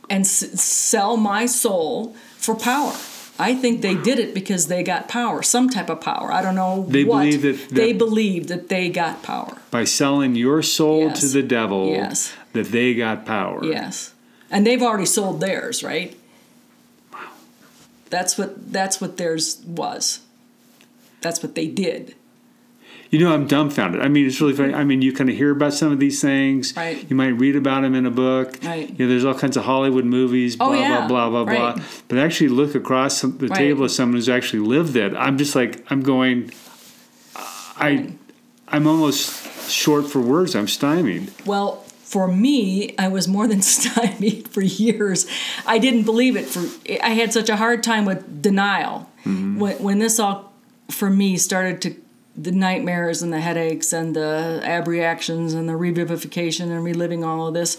[0.08, 2.94] and s- sell my soul for power.
[3.40, 6.32] I think they did it because they got power, some type of power.
[6.32, 7.20] I don't know They what.
[7.22, 9.58] believe that- they believed that they got power.
[9.70, 11.20] By selling your soul Yes.
[11.20, 12.32] to the devil, Yes.
[12.52, 13.64] that they got power.
[13.64, 14.12] Yes,
[14.50, 16.16] and they've already sold theirs, right?
[17.12, 17.18] Wow.
[18.10, 20.20] That's what that's what theirs was.
[21.20, 22.14] That's what they did.
[23.10, 24.02] You know, I'm dumbfounded.
[24.02, 24.74] I mean, it's really funny.
[24.74, 26.76] I mean, you kind of hear about some of these things.
[26.76, 27.08] Right.
[27.08, 28.58] You might read about them in a book.
[28.62, 28.90] Right.
[28.90, 31.06] You know, there's all kinds of Hollywood movies, oh, blah, Oh, yeah.
[31.08, 31.76] blah, blah, blah, Right.
[31.76, 31.84] blah.
[32.08, 33.56] But actually look across the Right.
[33.56, 35.14] table of someone who's actually lived it.
[35.16, 36.50] I'm just like, I'm going,
[37.76, 38.12] I,
[38.68, 40.54] I'm almost short for words.
[40.54, 41.30] I'm stymied.
[41.46, 45.26] Well, for me, I was more than stymied for years.
[45.66, 46.46] I didn't believe it.
[46.46, 46.66] For
[47.02, 49.58] I had such a hard time with denial mm-hmm.
[49.58, 50.52] when when this all
[50.90, 51.94] for me started to
[52.40, 57.54] the nightmares and the headaches and the abreactions and the revivification and reliving all of
[57.54, 57.78] this.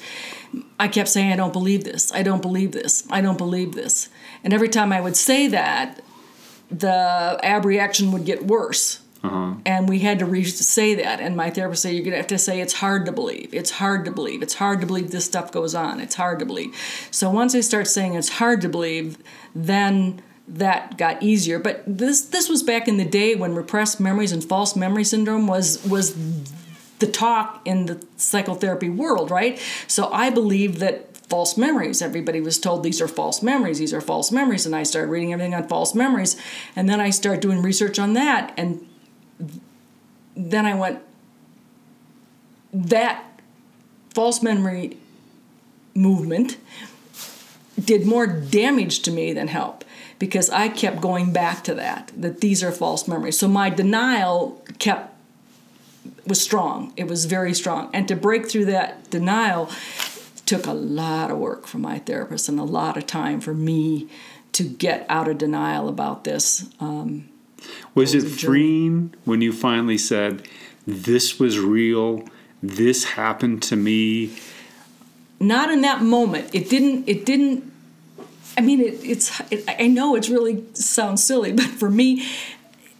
[0.79, 2.11] I kept saying, I don't believe this.
[2.11, 3.07] I don't believe this.
[3.09, 4.09] I don't believe this.
[4.43, 6.01] And every time I would say that,
[6.71, 9.55] the abreaction would get worse uh-huh.
[9.65, 12.27] and we had to re- say that and my therapist said you're going to have
[12.27, 15.25] to say it's hard to believe it's hard to believe it's hard to believe this
[15.25, 16.75] stuff goes on it's hard to believe
[17.11, 19.17] so once i start saying it's hard to believe
[19.55, 21.59] then that got easier.
[21.59, 25.47] But this this was back in the day when repressed memories and false memory syndrome
[25.47, 26.15] was was
[26.99, 29.57] the talk in the psychotherapy world right?
[29.87, 34.01] So i believe that false memories everybody was told these are false memories these are
[34.01, 36.35] false memories and i started reading everything on false memories
[36.75, 38.83] and then i started doing research on that and
[40.39, 41.01] then I went,
[42.73, 43.25] that
[44.13, 44.97] false memory
[45.93, 46.57] movement
[47.83, 49.78] did more damage to me than help
[50.19, 53.39] because I kept going back to that, that these are false memories.
[53.39, 55.15] So my denial kept
[56.27, 56.93] was strong.
[56.97, 57.89] It was very strong.
[57.93, 59.69] And to break through that denial
[60.45, 64.07] took a lot of work from my therapist and a lot of time for me
[64.51, 66.69] to get out of denial about this.
[66.79, 67.29] Um,
[67.95, 68.47] Was it was journey.
[68.59, 70.47] freeing when you finally said,
[70.87, 72.23] "This was real.
[72.61, 74.31] This happened to me"?
[75.41, 77.63] not in that moment it didn't it didn't
[78.57, 82.25] i mean it, it's it, i know it's really sounds silly but for me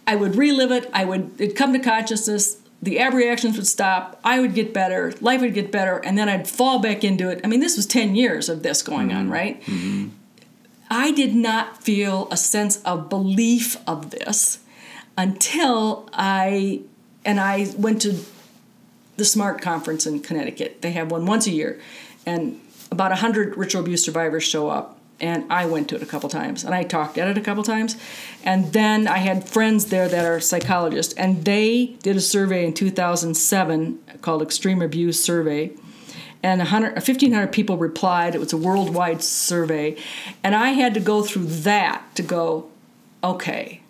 [0.06, 0.90] i would relive it.
[0.92, 2.58] I would it'd come to consciousness.
[2.82, 4.18] The abreactions would stop.
[4.24, 5.12] I would get better.
[5.20, 5.98] Life would get better.
[5.98, 7.40] And then i'd fall back into it.
[7.44, 9.32] I mean this was 10 years of this going on mm-hmm.
[9.32, 9.62] right?
[9.62, 10.08] Mm-hmm.
[10.90, 14.58] I did not feel a sense of belief of this
[15.16, 16.80] until i
[17.24, 18.24] and i went to
[19.16, 20.80] the SMART conference in Connecticut.
[20.80, 21.78] They have one once a year,
[22.24, 22.58] and
[22.90, 24.98] about 100 ritual abuse survivors show up.
[25.20, 27.62] And I went to it a couple times, and I talked at it a couple
[27.62, 27.96] times.
[28.42, 32.72] And then I had friends there that are psychologists, and they did a survey in
[32.72, 35.72] 2007 called Extreme Abuse Survey.
[36.42, 38.34] and 100, 1,500 people replied.
[38.34, 39.96] It was a worldwide survey.
[40.42, 42.70] And I had to go through that to go,
[43.22, 43.82] okay,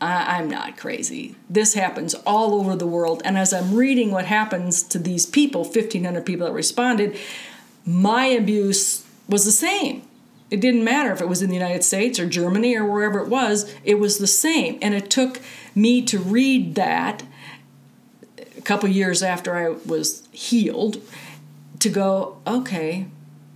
[0.00, 1.36] I, I'm not crazy.
[1.48, 3.22] This happens all over the world.
[3.24, 7.16] And as I'm reading what happens to these people, 1,500 people that responded,
[7.86, 10.02] my abuse was the same.
[10.52, 13.28] It didn't matter if it was in the United States or Germany or wherever it
[13.28, 14.78] was, it was the same.
[14.82, 15.40] And it took
[15.74, 17.22] me to read that
[18.36, 21.00] a couple years after I was healed
[21.78, 23.06] to go, okay,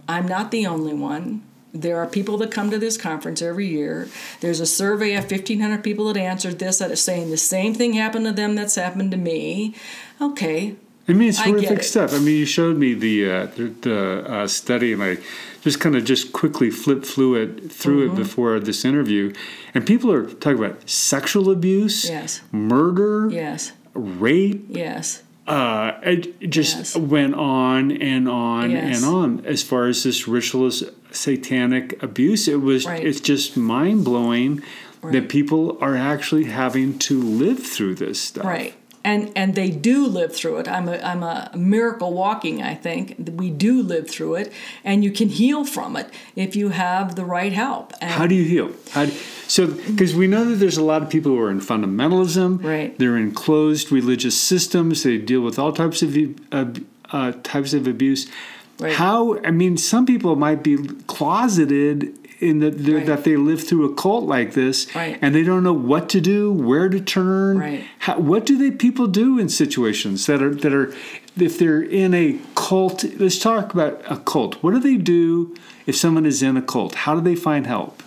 [0.09, 1.43] I'm not the only one.
[1.75, 4.09] There are people that come to this conference every year.
[4.41, 7.93] There's a survey of 1,500 people that answered this that are saying the same thing
[7.93, 9.75] happened to them that's happened to me.
[10.19, 10.77] Okay.
[11.09, 12.13] I mean, it's horrific stuff.
[12.13, 15.19] I mean, you showed me the uh, the, the uh, study, and I
[15.63, 18.17] just kind of just quickly flip through it through Mm-hmm.
[18.17, 19.33] it before this interview,
[19.75, 22.41] and people are talking about sexual abuse, Yes.
[22.53, 23.73] murder, Yes.
[23.95, 25.23] rape, Yes.
[25.47, 26.97] uh, it it just Yes.
[26.97, 28.97] went on and on Yes.
[28.97, 32.49] and on as far as this ritualist satanic abuse.
[32.49, 33.05] It was Right.
[33.05, 34.61] it's just mind blowing
[35.03, 35.13] Right.
[35.13, 38.45] that people are actually having to live through this stuff.
[38.45, 38.75] Right.
[39.07, 40.69] And and they do live through it.
[40.69, 43.15] I'm a I'm a miracle walking, I think.
[43.43, 44.53] We do live through it
[44.85, 47.93] and you can heal from it if you have the right help.
[48.01, 48.69] And How do you heal?
[48.95, 49.13] Do,
[49.47, 52.65] so, because we know that there's a lot of people who are in fundamentalism.
[52.65, 52.99] Right.
[52.99, 55.05] They're in closed religious systems.
[55.05, 56.17] They deal with all types of
[56.51, 56.67] uh,
[57.11, 58.27] uh, types of abuse.
[58.81, 58.95] Right.
[58.95, 59.39] How?
[59.39, 63.07] I mean, some people might be closeted in that Right.
[63.07, 65.19] that they live through a cult like this, Right.
[65.23, 67.59] and they don't know what to do, where to turn.
[67.59, 67.85] Right.
[68.01, 70.93] How, what do they people do in situations that are that are
[71.39, 73.05] if they're in a cult?
[73.19, 74.57] Let's talk about a cult.
[74.63, 75.55] What do they do
[75.87, 76.95] if someone is in a cult?
[76.95, 78.03] How do they find help?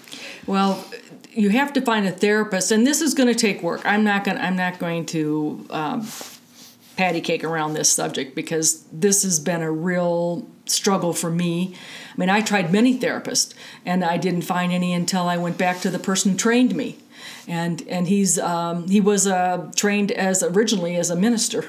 [0.46, 0.84] Well,
[1.32, 3.82] you have to find a therapist, and this is going to take work.
[3.86, 4.38] I'm not going.
[4.38, 6.08] I'm not going to um,
[7.00, 11.74] patty cake around this subject because this has been a real struggle for me.
[12.14, 13.54] I mean, I tried many therapists,
[13.86, 16.98] and I didn't find any until I went back to the person who trained me,
[17.48, 21.64] and and he's um, he was uh, trained as originally as a minister,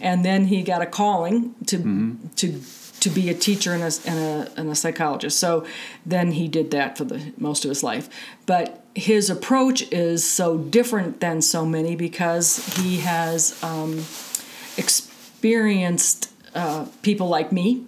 [0.00, 2.62] and then he got a calling to to
[3.00, 5.38] to be a teacher and a, and a, and a psychologist.
[5.38, 5.66] So
[6.06, 8.08] then he did that for the most of his life.
[8.46, 14.04] But his approach is so different than so many because he has um,
[14.76, 17.84] experienced uh, people like me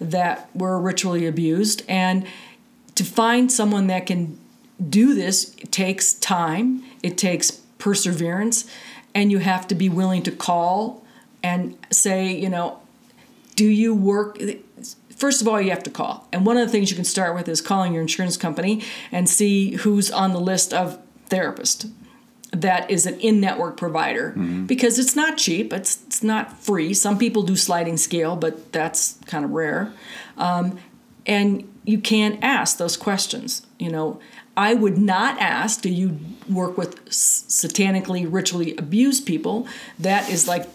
[0.00, 1.82] that were ritually abused.
[1.88, 2.26] And
[2.94, 4.38] to find someone that can
[4.88, 8.68] do this takes time, it takes perseverance,
[9.14, 11.04] and you have to be willing to call
[11.42, 12.80] and say, you know,
[13.56, 14.38] do you work?
[15.16, 16.28] First of all you have to call.
[16.32, 19.28] And one of the things you can start with is calling your insurance company and
[19.28, 20.98] see who's on the list of
[21.28, 21.90] therapists
[22.52, 24.30] that is an in-network provider.
[24.66, 26.94] Because it's not cheap it's, it's not free.
[26.94, 29.92] Some people do sliding scale but that's kind of rare.
[30.36, 30.78] Um,
[31.26, 34.18] and you can't ask those questions you know.
[34.56, 36.18] I would not ask do you
[36.50, 39.68] work with s- satanically ritually abused people?
[40.00, 40.66] That is like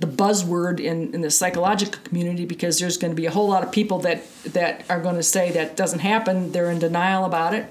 [0.00, 3.62] the buzzword in, in the psychological community because there's going to be a whole lot
[3.62, 7.54] of people that that are going to say that doesn't happen they're in denial about
[7.54, 7.70] it.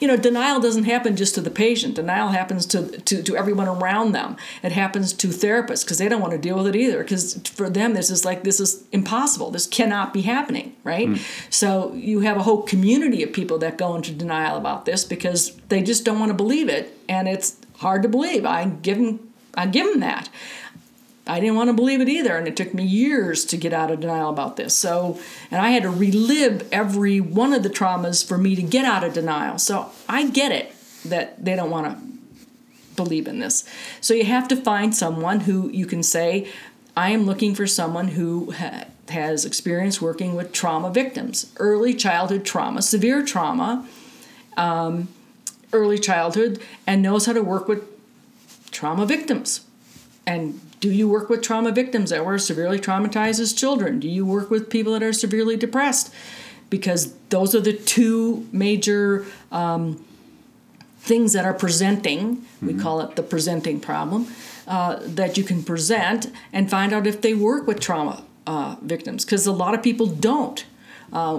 [0.00, 1.94] You know denial doesn't happen just to the patient.
[1.94, 4.36] Denial happens to to, to everyone around them.
[4.62, 7.68] It happens to therapists because they don't want to deal with it either because for
[7.68, 9.50] them this is like this is impossible.
[9.50, 11.08] This cannot be happening right?
[11.08, 11.16] Hmm.
[11.50, 15.54] So you have a whole community of people that go into denial about this because
[15.68, 18.46] they just don't want to believe it and it's hard to believe.
[18.46, 20.28] I give them i give them that
[21.28, 23.90] I didn't want to believe it either, and it took me years to get out
[23.90, 24.74] of denial about this.
[24.74, 28.86] So, and I had to relive every one of the traumas for me to get
[28.86, 29.58] out of denial.
[29.58, 33.68] So I get it that they don't want to believe in this.
[34.00, 36.48] So you have to find someone who you can say,
[36.96, 42.44] I am looking for someone who ha- has experience working with trauma victims, early childhood
[42.44, 43.86] trauma, severe trauma,
[44.56, 45.08] um,
[45.72, 47.84] early childhood, and knows how to work with
[48.70, 49.64] trauma victims.
[50.26, 53.98] And do you work with trauma victims that were severely traumatized as children?
[53.98, 56.12] Do you work with people that are severely depressed?
[56.70, 60.04] Because those are the two major um,
[61.00, 62.46] things that are presenting.
[62.60, 64.28] We call it the presenting problem
[64.66, 69.24] uh, that you can present and find out if they work with trauma uh, victims.
[69.24, 70.64] Because a lot of people don't.
[71.12, 71.38] Uh,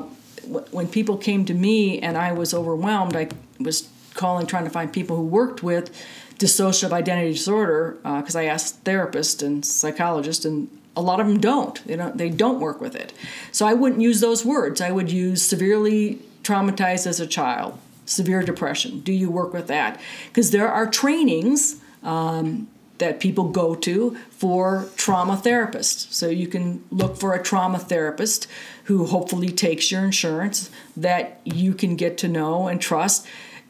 [0.51, 3.29] wh- when people came to me and I was overwhelmed, I
[3.59, 5.95] was calling trying to find people who worked with
[6.39, 11.85] dissociative identity disorder because I asked therapists and psychologists, and a lot of them don't.
[11.85, 12.17] They don't.
[12.17, 13.13] They don't work with it.
[13.51, 14.81] So I wouldn't use those words.
[14.81, 19.01] I would use severely traumatized as a child, severe depression.
[19.01, 19.99] Do you work with that?
[20.29, 21.81] Because there are trainings.
[22.01, 22.69] Um,
[22.99, 26.11] that people go to for trauma therapists.
[26.13, 28.45] So you can look for a trauma therapist
[28.85, 33.25] who hopefully takes your insurance that you can get to know and trust.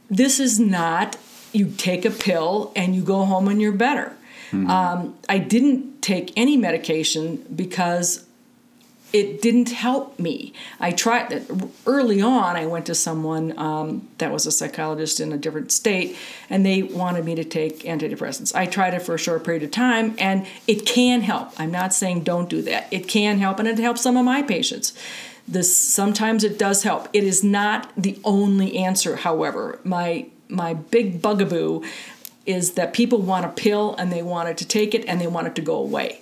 [0.09, 1.15] This is not
[1.51, 4.15] you take a pill and you go home and you're better.
[4.51, 4.69] Mm-hmm.
[4.69, 8.25] Um, I didn't take any medication because
[9.11, 10.53] it didn't help me.
[10.79, 11.47] I tried
[11.87, 12.55] early on.
[12.55, 16.15] I went to someone um, that was a psychologist in a different state,
[16.49, 18.53] and they wanted me to take antidepressants.
[18.53, 21.59] I tried it for a short period of time, and it can help.
[21.59, 22.87] I'm not saying don't do that.
[22.91, 24.93] It can help, and it helps some of my patients.
[25.47, 27.07] This sometimes it does help.
[27.11, 29.15] It is not the only answer.
[29.15, 31.83] However, my my big bugaboo
[32.45, 35.27] is that people want a pill and they want it to take it and they
[35.27, 36.21] want it to go away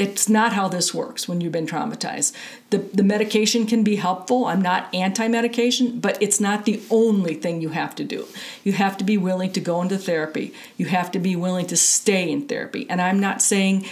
[0.00, 2.32] it's not how this works when you've been traumatized.
[2.70, 4.46] The, the medication can be helpful.
[4.46, 8.26] I'm not anti medication, but it's not the only thing you have to do.
[8.64, 11.76] You have to be willing to go into therapy, you have to be willing to
[11.76, 12.86] stay in therapy.
[12.88, 13.84] And I'm not saying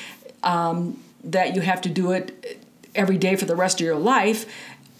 [0.42, 2.64] um, that you have to do it
[2.94, 4.46] every day for the rest of your life.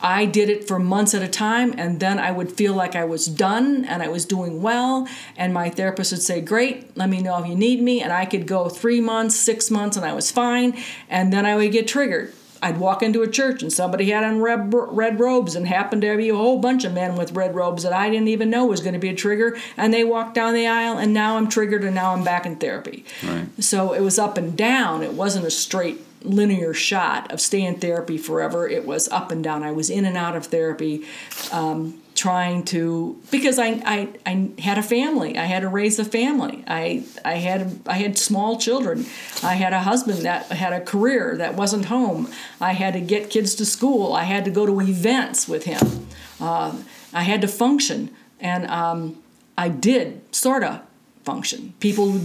[0.01, 3.05] I did it for months at a time, and then I would feel like I
[3.05, 5.09] was done and I was doing well.
[5.37, 8.01] And my therapist would say, Great, let me know if you need me.
[8.01, 10.77] And I could go three months, six months, and I was fine.
[11.09, 12.33] And then I would get triggered.
[12.61, 16.17] I'd walk into a church and somebody had on red, red robes and happened to
[16.17, 18.81] be a whole bunch of men with red robes that I didn't even know was
[18.81, 19.57] going to be a trigger.
[19.77, 22.57] And they walked down the aisle, and now I'm triggered, and now I'm back in
[22.57, 23.05] therapy.
[23.23, 23.47] Right.
[23.63, 25.03] So it was up and down.
[25.03, 28.69] It wasn't a straight linear shot of stay in therapy forever.
[28.69, 29.63] It was up and down.
[29.63, 31.07] I was in and out of therapy,
[31.53, 35.39] um, trying to because I, I I had a family.
[35.39, 36.65] I had to raise a family.
[36.67, 39.07] I I had I had small children.
[39.43, 42.31] I had a husband that had a career that wasn't home.
[42.61, 44.13] I had to get kids to school.
[44.13, 46.09] I had to go to events with him.
[46.41, 46.77] Uh,
[47.13, 48.11] I had to function,
[48.41, 49.23] and um,
[49.57, 50.81] I did sort of
[51.29, 51.75] function.
[51.79, 52.19] People,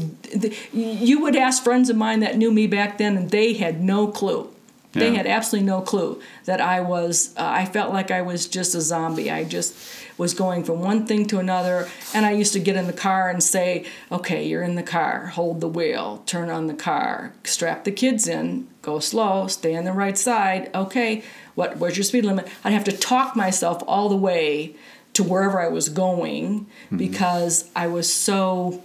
[0.72, 4.08] you would ask friends of mine that knew me back then, and they had no
[4.08, 4.49] clue.
[4.93, 5.18] They yeah.
[5.18, 7.34] had absolutely no clue that I was.
[7.36, 9.30] Uh, I felt like I was just a zombie.
[9.32, 9.76] I just
[10.18, 11.89] was going from one thing to another.
[12.14, 15.28] And I used to get in the car and say, "Okay, you're in the car.
[15.34, 16.22] Hold the wheel.
[16.28, 17.34] Turn on the car.
[17.43, 18.68] Strap the kids in.
[18.84, 19.47] Go slow.
[19.47, 20.70] Stay on the right side.
[20.76, 21.24] Okay,
[21.56, 21.78] what?
[21.78, 24.76] Where's your speed limit?" I'd have to talk myself all the way
[25.14, 26.97] to wherever I was going mm-hmm.
[26.97, 28.82] because I was so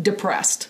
[0.00, 0.68] depressed.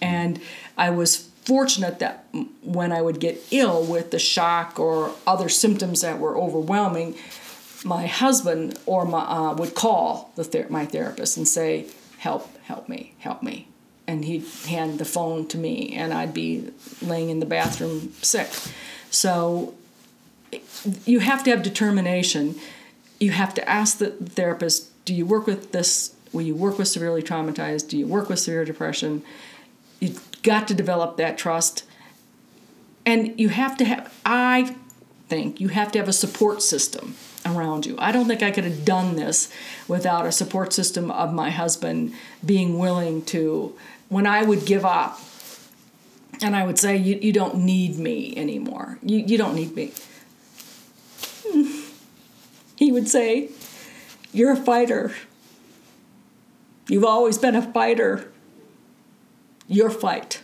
[0.00, 0.40] And
[0.76, 2.26] I was fortunate that
[2.62, 7.16] when I would get ill with the shock or other symptoms that were overwhelming,
[7.84, 11.86] my husband or my uh, would call the ther- my therapist and say,
[12.18, 13.68] "Help, help me, help me,"
[14.06, 18.48] and he'd hand the phone to me, and I'd be laying in the bathroom sick.
[19.10, 19.74] So
[21.04, 22.54] you have to have determination.
[23.18, 26.88] You have to ask the therapist, "Do you work with this Will you work with
[26.88, 27.88] severely traumatized?
[27.88, 29.22] Do you work with severe depression?
[30.00, 31.84] You've got to develop that trust.
[33.04, 34.76] And you have to have, I
[35.28, 37.96] think, you have to have a support system around you.
[37.98, 39.52] I don't think I could have done this
[39.88, 42.14] without a support system of my husband
[42.44, 43.76] being willing to,
[44.08, 45.20] when I would give up,
[46.40, 48.98] and I would say, You, you don't need me anymore.
[49.02, 49.92] You, you don't need me.
[52.76, 53.50] He would say,
[54.32, 55.12] You're a fighter.
[56.88, 58.30] You've always been a fighter.
[59.68, 60.42] Your fight.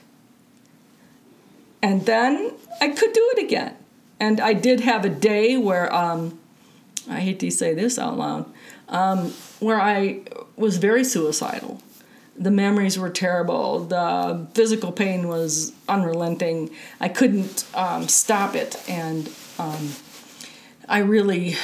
[1.82, 3.76] And then I could do it again.
[4.20, 6.38] And I did have a day where, um,
[7.08, 8.52] I hate to say this out loud,
[8.88, 10.22] um, where I
[10.56, 11.80] was very suicidal.
[12.36, 13.80] The memories were terrible.
[13.84, 16.70] The physical pain was unrelenting.
[17.00, 18.82] I couldn't um, stop it.
[18.88, 19.92] And um,
[20.88, 21.56] I really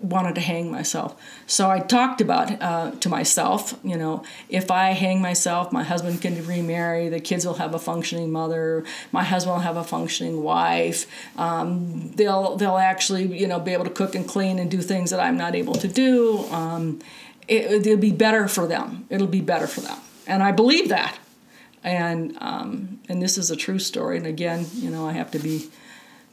[0.00, 1.20] wanted to hang myself.
[1.46, 6.22] So I talked about uh, to myself, you know, if I hang myself, my husband
[6.22, 10.42] can remarry, the kids will have a functioning mother, my husband will have a functioning
[10.42, 11.06] wife.
[11.36, 15.10] Um, they'll they'll actually you know be able to cook and clean and do things
[15.10, 16.44] that I'm not able to do.
[16.50, 17.00] Um,
[17.48, 19.06] it, will be better for them.
[19.08, 21.18] It'll be better for them, and I believe that.
[21.84, 24.16] And um, and this is a true story.
[24.16, 25.70] And again, you know, I have to be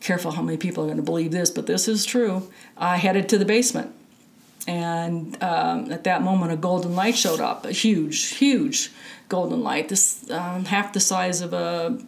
[0.03, 2.51] careful how many people are going to believe this, but this is true.
[2.77, 3.93] I headed to the basement.
[4.67, 8.91] And um, at that moment, a golden light showed up, a huge, huge
[9.27, 11.99] golden light, this um, half the size of a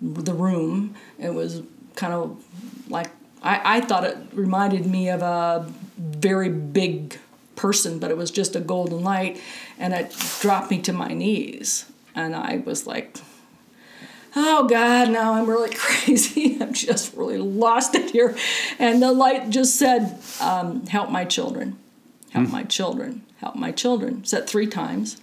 [0.00, 0.94] the room.
[1.18, 1.62] It was
[1.94, 2.44] kind of
[2.88, 3.10] like
[3.42, 7.18] I, I thought it reminded me of a very big
[7.56, 9.40] person, but it was just a golden light,
[9.78, 13.18] and it dropped me to my knees, and I was like,
[14.38, 16.56] oh God, now I'm really crazy.
[16.60, 18.36] I'm just really lost it here.
[18.78, 21.78] And the light just said, um, help my children,
[22.30, 22.52] help mm.
[22.52, 24.24] my children, help my children.
[24.24, 25.18] Said three times.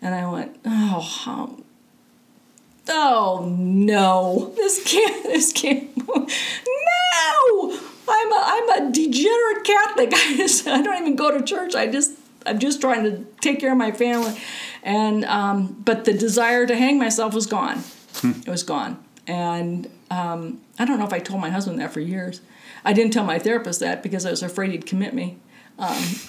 [0.00, 1.56] And I went, oh, how,
[2.88, 7.80] oh no, this can't, this can't, no!
[8.10, 10.10] I'm a, I'm a degenerate Catholic.
[10.14, 11.74] I just, I don't even go to church.
[11.74, 12.12] I just,
[12.46, 14.40] I'm just trying to take care of my family.
[14.82, 17.82] And, um, but the desire to hang myself was gone.
[18.20, 18.40] Hmm.
[18.40, 19.02] It was gone.
[19.26, 22.40] And um, I don't know if I told my husband that for years.
[22.84, 25.38] I didn't tell my therapist that because I was afraid he'd commit me.
[25.78, 26.02] Um,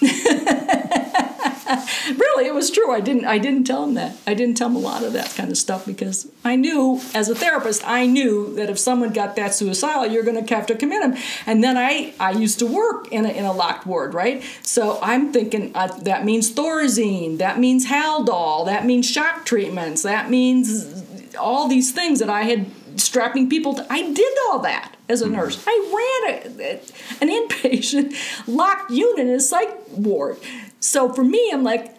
[2.16, 2.92] really, it was true.
[2.92, 3.24] I didn't.
[3.24, 4.16] I didn't tell him that.
[4.26, 7.28] I didn't tell him a lot of that kind of stuff because I knew, as
[7.28, 10.76] a therapist, I knew that if someone got that suicidal, you're going to have to
[10.76, 11.20] commit them.
[11.46, 14.42] And then I, I used to work in a, in a locked ward, right?
[14.62, 20.30] So I'm thinking uh, that means Thorazine, that means Haldol, that means shock treatments, that
[20.30, 21.00] means
[21.36, 22.66] all these things that I had
[22.96, 23.74] strapping people.
[23.74, 25.34] To, I did all that as a hmm.
[25.34, 25.62] nurse.
[25.66, 26.80] I ran a,
[27.20, 28.14] an inpatient
[28.46, 30.38] locked unit in a psych ward.
[30.80, 31.96] So for me, I'm like,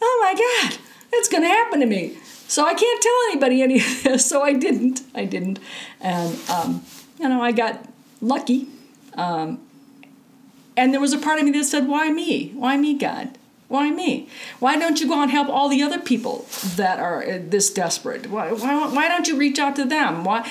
[0.00, 0.78] oh my God,
[1.10, 2.16] that's going to happen to me.
[2.46, 4.26] So I can't tell anybody any of this.
[4.26, 5.02] So I didn't.
[5.14, 5.58] I didn't.
[6.00, 6.84] And, um,
[7.18, 7.88] you know, I got
[8.20, 8.68] lucky.
[9.14, 9.60] Um,
[10.76, 12.50] and there was a part of me that said, why me?
[12.50, 13.38] Why me, God?
[13.74, 14.28] Why me?
[14.60, 16.46] Why don't you go and help all the other people
[16.76, 18.30] that are uh, this desperate?
[18.30, 20.22] Why, why, why don't you reach out to them?
[20.22, 20.48] Why?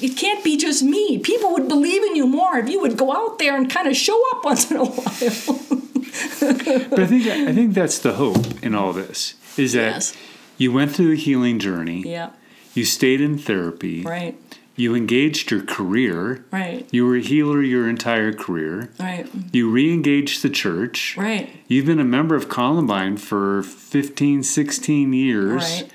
[0.00, 1.18] It can't be just me.
[1.18, 3.96] People would believe in you more if you would go out there and kind of
[3.96, 5.66] show up once in a while.
[6.90, 10.16] but I think I think that's the hope in all this is that yes.
[10.56, 12.04] you went through the healing journey.
[12.06, 12.30] Yeah.
[12.74, 14.02] You stayed in therapy.
[14.02, 14.38] Right.
[14.80, 16.42] You engaged your career.
[16.50, 16.88] Right.
[16.90, 18.90] You were a healer your entire career.
[18.98, 19.28] Right.
[19.52, 21.16] You re-engaged the church.
[21.18, 21.50] Right.
[21.68, 25.62] You've been a member of Columbine for 15, 16 years.
[25.62, 25.92] Right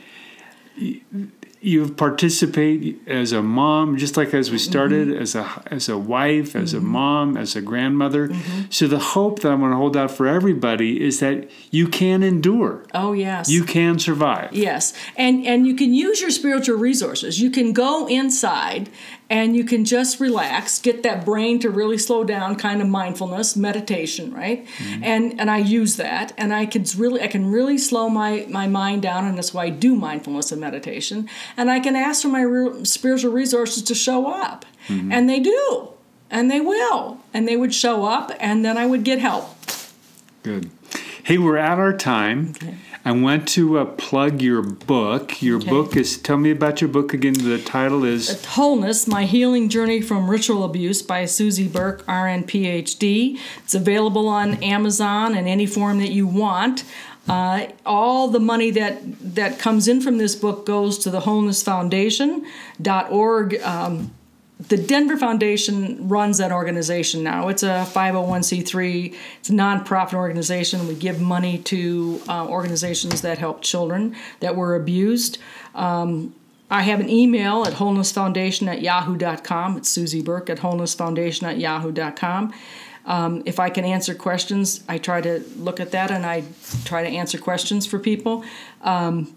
[1.65, 5.21] you participate as a mom, just like as we started, mm-hmm.
[5.21, 6.85] as a as a wife, as mm-hmm.
[6.85, 8.27] a mom, as a grandmother.
[8.27, 8.61] Mm-hmm.
[8.69, 12.21] So the hope that I'm going to hold out for everybody is that you can
[12.21, 12.85] endure.
[12.93, 14.53] Oh yes, you can survive.
[14.53, 17.41] Yes, and and you can use your spiritual resources.
[17.41, 18.89] You can go inside
[19.29, 23.55] and you can just relax get that brain to really slow down kind of mindfulness
[23.55, 24.65] meditation right?
[24.65, 25.03] Mm-hmm.
[25.03, 28.67] and and i use that and i can really i can really slow my my
[28.67, 31.27] mind down and that's why i do mindfulness and meditation.
[31.57, 34.65] And i can ask for my re- spiritual resources to show up.
[34.87, 35.11] Mm-hmm.
[35.11, 35.89] and they do.
[36.29, 37.19] And they will.
[37.33, 39.49] And they would show up and then i would get help.
[40.43, 40.69] Good.
[41.23, 42.53] Hey we're at our time.
[42.55, 42.75] Okay.
[43.07, 45.39] I want to uh, plug your book.
[45.39, 45.69] Your okay.
[45.69, 47.33] book is, tell me about your book again.
[47.33, 53.37] The title is Wholeness My Healing Journey from Ritual Abuse by Susie Burke, RN PhD.
[53.63, 56.83] It's available on Amazon in any form that you want.
[57.29, 59.03] Uh, all the money that,
[59.35, 63.61] that comes in from this book goes to the Wholeness Foundation.org.
[63.61, 64.15] Um,
[64.59, 67.49] the Denver Foundation runs that organization now.
[67.49, 70.87] It's a 501c3, it's a nonprofit organization.
[70.87, 75.39] We give money to uh, organizations that help children that were abused.
[75.73, 76.33] Um,
[76.71, 79.77] I have an email at wholenessfoundation at yahoo.com.
[79.77, 82.53] It's Susie Burke at wholenessfoundation at yahoo.com.
[83.05, 86.43] Um, if I can answer questions, I try to look at that and I
[86.85, 88.43] try to answer questions for people.
[88.81, 89.35] Um,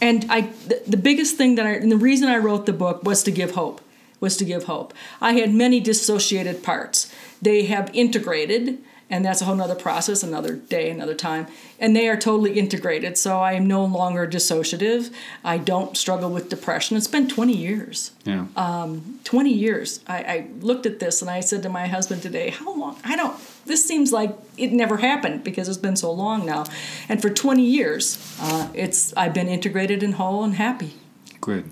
[0.00, 3.02] and I, the, the biggest thing that I, and the reason I wrote the book
[3.02, 3.80] was to give hope,
[4.20, 4.94] was to give hope.
[5.20, 7.12] I had many dissociated parts.
[7.42, 8.78] They have integrated,
[9.08, 11.48] and that's a whole other process, another day, another time.
[11.78, 13.18] And they are totally integrated.
[13.18, 15.12] So I am no longer dissociative.
[15.44, 16.96] I don't struggle with depression.
[16.96, 18.12] It's been 20 years.
[18.24, 18.46] Yeah.
[18.56, 20.00] Um, 20 years.
[20.06, 22.98] I, I looked at this and I said to my husband today, How long?
[23.02, 23.36] I don't,
[23.70, 26.64] this seems like it never happened because it's been so long now.
[27.08, 30.94] And for 20 years, uh, it's I've been integrated and whole and happy.
[31.40, 31.70] Good.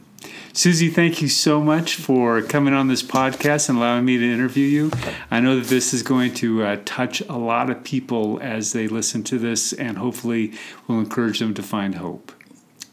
[0.52, 4.66] Susie, thank you so much for coming on this podcast and allowing me to interview
[4.66, 4.90] you.
[5.30, 8.88] I know that this is going to uh, touch a lot of people as they
[8.88, 10.54] listen to this and hopefully
[10.86, 12.32] will encourage them to find hope.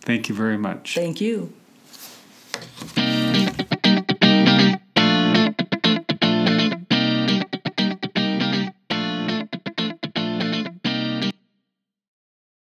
[0.02, 0.94] Thank you very much.
[0.94, 1.54] Thank you.